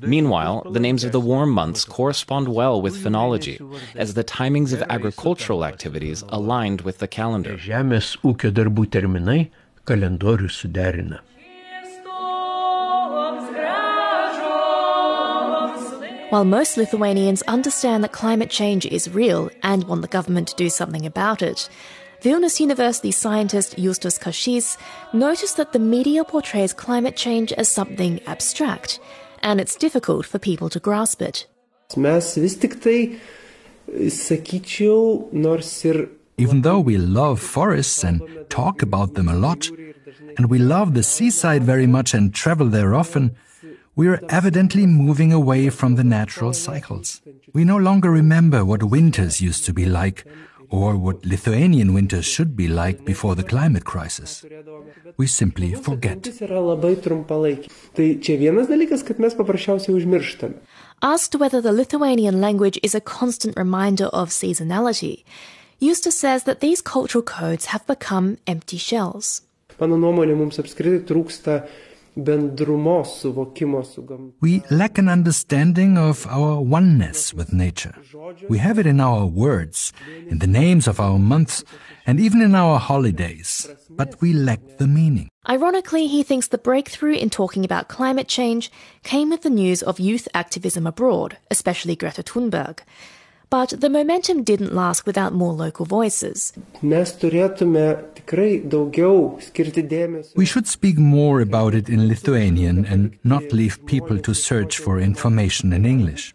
Meanwhile, 0.00 0.70
the 0.70 0.80
names 0.80 1.04
of 1.04 1.12
the 1.12 1.20
warm 1.20 1.50
months 1.50 1.84
correspond 1.84 2.48
well 2.48 2.80
with 2.80 2.96
phenology, 3.02 3.60
as 3.94 4.14
the 4.14 4.24
timings 4.24 4.72
of 4.72 4.82
agricultural 4.88 5.64
activities 5.64 6.24
aligned 6.28 6.80
with 6.82 6.98
the 6.98 7.08
calendar. 7.08 7.58
While 16.36 16.44
most 16.44 16.76
Lithuanians 16.76 17.40
understand 17.48 18.04
that 18.04 18.12
climate 18.12 18.50
change 18.50 18.84
is 18.84 19.08
real 19.08 19.48
and 19.62 19.84
want 19.84 20.02
the 20.02 20.16
government 20.16 20.48
to 20.48 20.54
do 20.54 20.68
something 20.68 21.06
about 21.06 21.40
it, 21.40 21.70
Vilnius 22.20 22.60
University 22.60 23.10
scientist 23.10 23.74
Justas 23.78 24.18
Kašys 24.18 24.76
noticed 25.14 25.56
that 25.56 25.72
the 25.72 25.78
media 25.78 26.24
portrays 26.24 26.74
climate 26.74 27.16
change 27.16 27.54
as 27.54 27.70
something 27.70 28.20
abstract, 28.26 29.00
and 29.42 29.62
it's 29.62 29.76
difficult 29.76 30.26
for 30.26 30.38
people 30.38 30.68
to 30.68 30.78
grasp 30.78 31.22
it. 31.22 31.46
Even 36.36 36.60
though 36.60 36.80
we 36.80 36.98
love 36.98 37.40
forests 37.40 38.04
and 38.04 38.20
talk 38.50 38.82
about 38.82 39.14
them 39.14 39.28
a 39.30 39.36
lot, 39.36 39.70
and 40.36 40.50
we 40.50 40.58
love 40.58 40.92
the 40.92 41.02
seaside 41.02 41.62
very 41.62 41.86
much 41.86 42.12
and 42.12 42.34
travel 42.34 42.68
there 42.68 42.94
often, 42.94 43.34
we 43.96 44.08
are 44.08 44.20
evidently 44.28 44.86
moving 44.86 45.32
away 45.32 45.70
from 45.70 45.96
the 45.96 46.04
natural 46.04 46.52
cycles. 46.52 47.22
We 47.54 47.64
no 47.64 47.78
longer 47.78 48.10
remember 48.10 48.62
what 48.64 48.82
winters 48.82 49.40
used 49.40 49.64
to 49.64 49.72
be 49.72 49.86
like, 49.86 50.26
or 50.68 50.96
what 50.96 51.24
Lithuanian 51.24 51.94
winters 51.94 52.26
should 52.26 52.54
be 52.56 52.68
like 52.68 53.06
before 53.06 53.34
the 53.34 53.42
climate 53.42 53.86
crisis. 53.86 54.44
We 55.16 55.26
simply 55.26 55.74
forget. 55.74 56.22
Asked 61.02 61.34
whether 61.36 61.60
the 61.62 61.72
Lithuanian 61.72 62.40
language 62.40 62.78
is 62.82 62.94
a 62.94 63.00
constant 63.00 63.56
reminder 63.56 64.06
of 64.06 64.28
seasonality, 64.28 65.24
Justas 65.80 66.12
says 66.12 66.44
that 66.44 66.60
these 66.60 66.82
cultural 66.82 67.22
codes 67.22 67.66
have 67.66 67.86
become 67.86 68.36
empty 68.46 68.76
shells. 68.76 69.42
We 74.40 74.62
lack 74.70 74.98
an 74.98 75.08
understanding 75.08 75.98
of 75.98 76.26
our 76.26 76.62
oneness 76.62 77.34
with 77.34 77.52
nature. 77.52 77.94
We 78.48 78.56
have 78.58 78.78
it 78.78 78.86
in 78.86 79.00
our 79.00 79.26
words, 79.26 79.92
in 80.28 80.38
the 80.38 80.46
names 80.46 80.88
of 80.88 80.98
our 80.98 81.18
months, 81.18 81.62
and 82.06 82.18
even 82.18 82.40
in 82.40 82.54
our 82.54 82.78
holidays, 82.78 83.68
but 83.90 84.20
we 84.22 84.32
lack 84.32 84.78
the 84.78 84.86
meaning. 84.86 85.28
Ironically, 85.48 86.06
he 86.06 86.22
thinks 86.22 86.48
the 86.48 86.58
breakthrough 86.58 87.14
in 87.14 87.28
talking 87.28 87.64
about 87.64 87.88
climate 87.88 88.28
change 88.28 88.70
came 89.02 89.28
with 89.30 89.42
the 89.42 89.50
news 89.50 89.82
of 89.82 90.00
youth 90.00 90.26
activism 90.32 90.86
abroad, 90.86 91.36
especially 91.50 91.96
Greta 91.96 92.22
Thunberg. 92.22 92.80
But 93.48 93.80
the 93.80 93.88
momentum 93.88 94.42
didn't 94.42 94.74
last 94.74 95.06
without 95.06 95.32
more 95.32 95.52
local 95.52 95.86
voices. 95.86 96.52
We 100.36 100.46
should 100.46 100.66
speak 100.66 100.98
more 100.98 101.40
about 101.40 101.74
it 101.74 101.88
in 101.88 102.08
Lithuanian 102.08 102.84
and 102.84 103.18
not 103.22 103.52
leave 103.52 103.86
people 103.86 104.18
to 104.18 104.34
search 104.34 104.78
for 104.78 104.98
information 104.98 105.72
in 105.72 105.86
English. 105.86 106.34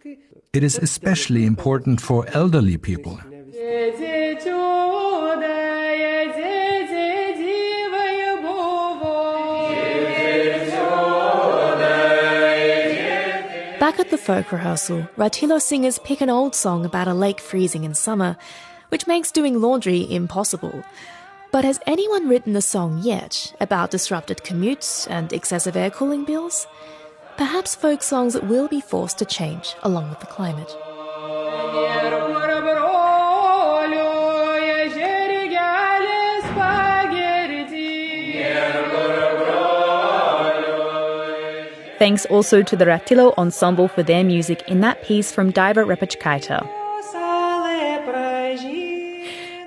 It 0.52 0.62
is 0.62 0.78
especially 0.78 1.44
important 1.44 2.00
for 2.00 2.26
elderly 2.28 2.78
people. 2.78 3.18
Back 13.92 14.06
at 14.06 14.10
the 14.10 14.16
folk 14.16 14.52
rehearsal, 14.52 15.06
Ratilio 15.18 15.60
singers 15.60 15.98
pick 15.98 16.22
an 16.22 16.30
old 16.30 16.54
song 16.54 16.86
about 16.86 17.08
a 17.08 17.12
lake 17.12 17.38
freezing 17.38 17.84
in 17.84 17.92
summer, 17.92 18.38
which 18.88 19.06
makes 19.06 19.30
doing 19.30 19.60
laundry 19.60 20.10
impossible. 20.10 20.82
But 21.50 21.66
has 21.66 21.78
anyone 21.86 22.26
written 22.26 22.56
a 22.56 22.62
song 22.62 23.00
yet 23.02 23.54
about 23.60 23.90
disrupted 23.90 24.38
commutes 24.38 25.06
and 25.10 25.30
excessive 25.30 25.76
air 25.76 25.90
cooling 25.90 26.24
bills? 26.24 26.66
Perhaps 27.36 27.74
folk 27.74 28.02
songs 28.02 28.34
will 28.40 28.66
be 28.66 28.80
forced 28.80 29.18
to 29.18 29.26
change 29.26 29.74
along 29.82 30.08
with 30.08 30.20
the 30.20 30.26
climate. 30.26 30.74
Thanks 42.02 42.26
also 42.26 42.64
to 42.64 42.74
the 42.74 42.84
Ratilio 42.84 43.32
Ensemble 43.38 43.86
for 43.86 44.02
their 44.02 44.24
music 44.24 44.68
in 44.68 44.80
that 44.80 45.04
piece 45.04 45.30
from 45.30 45.52
Daiva 45.52 45.86
Repečkaitė. 45.86 46.60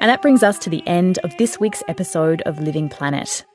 And 0.01 0.09
that 0.09 0.21
brings 0.21 0.43
us 0.43 0.59
to 0.59 0.69
the 0.69 0.85
end 0.85 1.17
of 1.19 1.31
this 1.37 1.61
week's 1.61 1.81
episode 1.87 2.41
of 2.41 2.59
Living 2.59 2.89
Planet. 2.89 3.45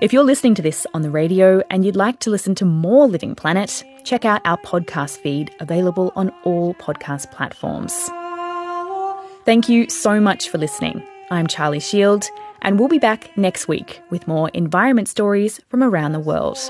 If 0.00 0.12
you're 0.12 0.22
listening 0.22 0.54
to 0.54 0.62
this 0.62 0.86
on 0.94 1.02
the 1.02 1.10
radio 1.10 1.60
and 1.70 1.84
you'd 1.84 1.96
like 1.96 2.20
to 2.20 2.30
listen 2.30 2.54
to 2.54 2.64
more 2.64 3.08
Living 3.08 3.34
Planet, 3.34 3.82
check 4.04 4.24
out 4.24 4.42
our 4.44 4.58
podcast 4.58 5.18
feed 5.18 5.52
available 5.58 6.12
on 6.14 6.30
all 6.44 6.74
podcast 6.74 7.32
platforms. 7.32 7.92
Thank 9.44 9.68
you 9.68 9.90
so 9.90 10.20
much 10.20 10.48
for 10.48 10.58
listening. 10.58 11.02
I'm 11.32 11.48
Charlie 11.48 11.80
Shield, 11.80 12.28
and 12.62 12.78
we'll 12.78 12.86
be 12.86 13.00
back 13.00 13.36
next 13.36 13.66
week 13.66 14.00
with 14.10 14.28
more 14.28 14.50
environment 14.50 15.08
stories 15.08 15.60
from 15.68 15.82
around 15.82 16.12
the 16.12 16.20
world. 16.20 16.60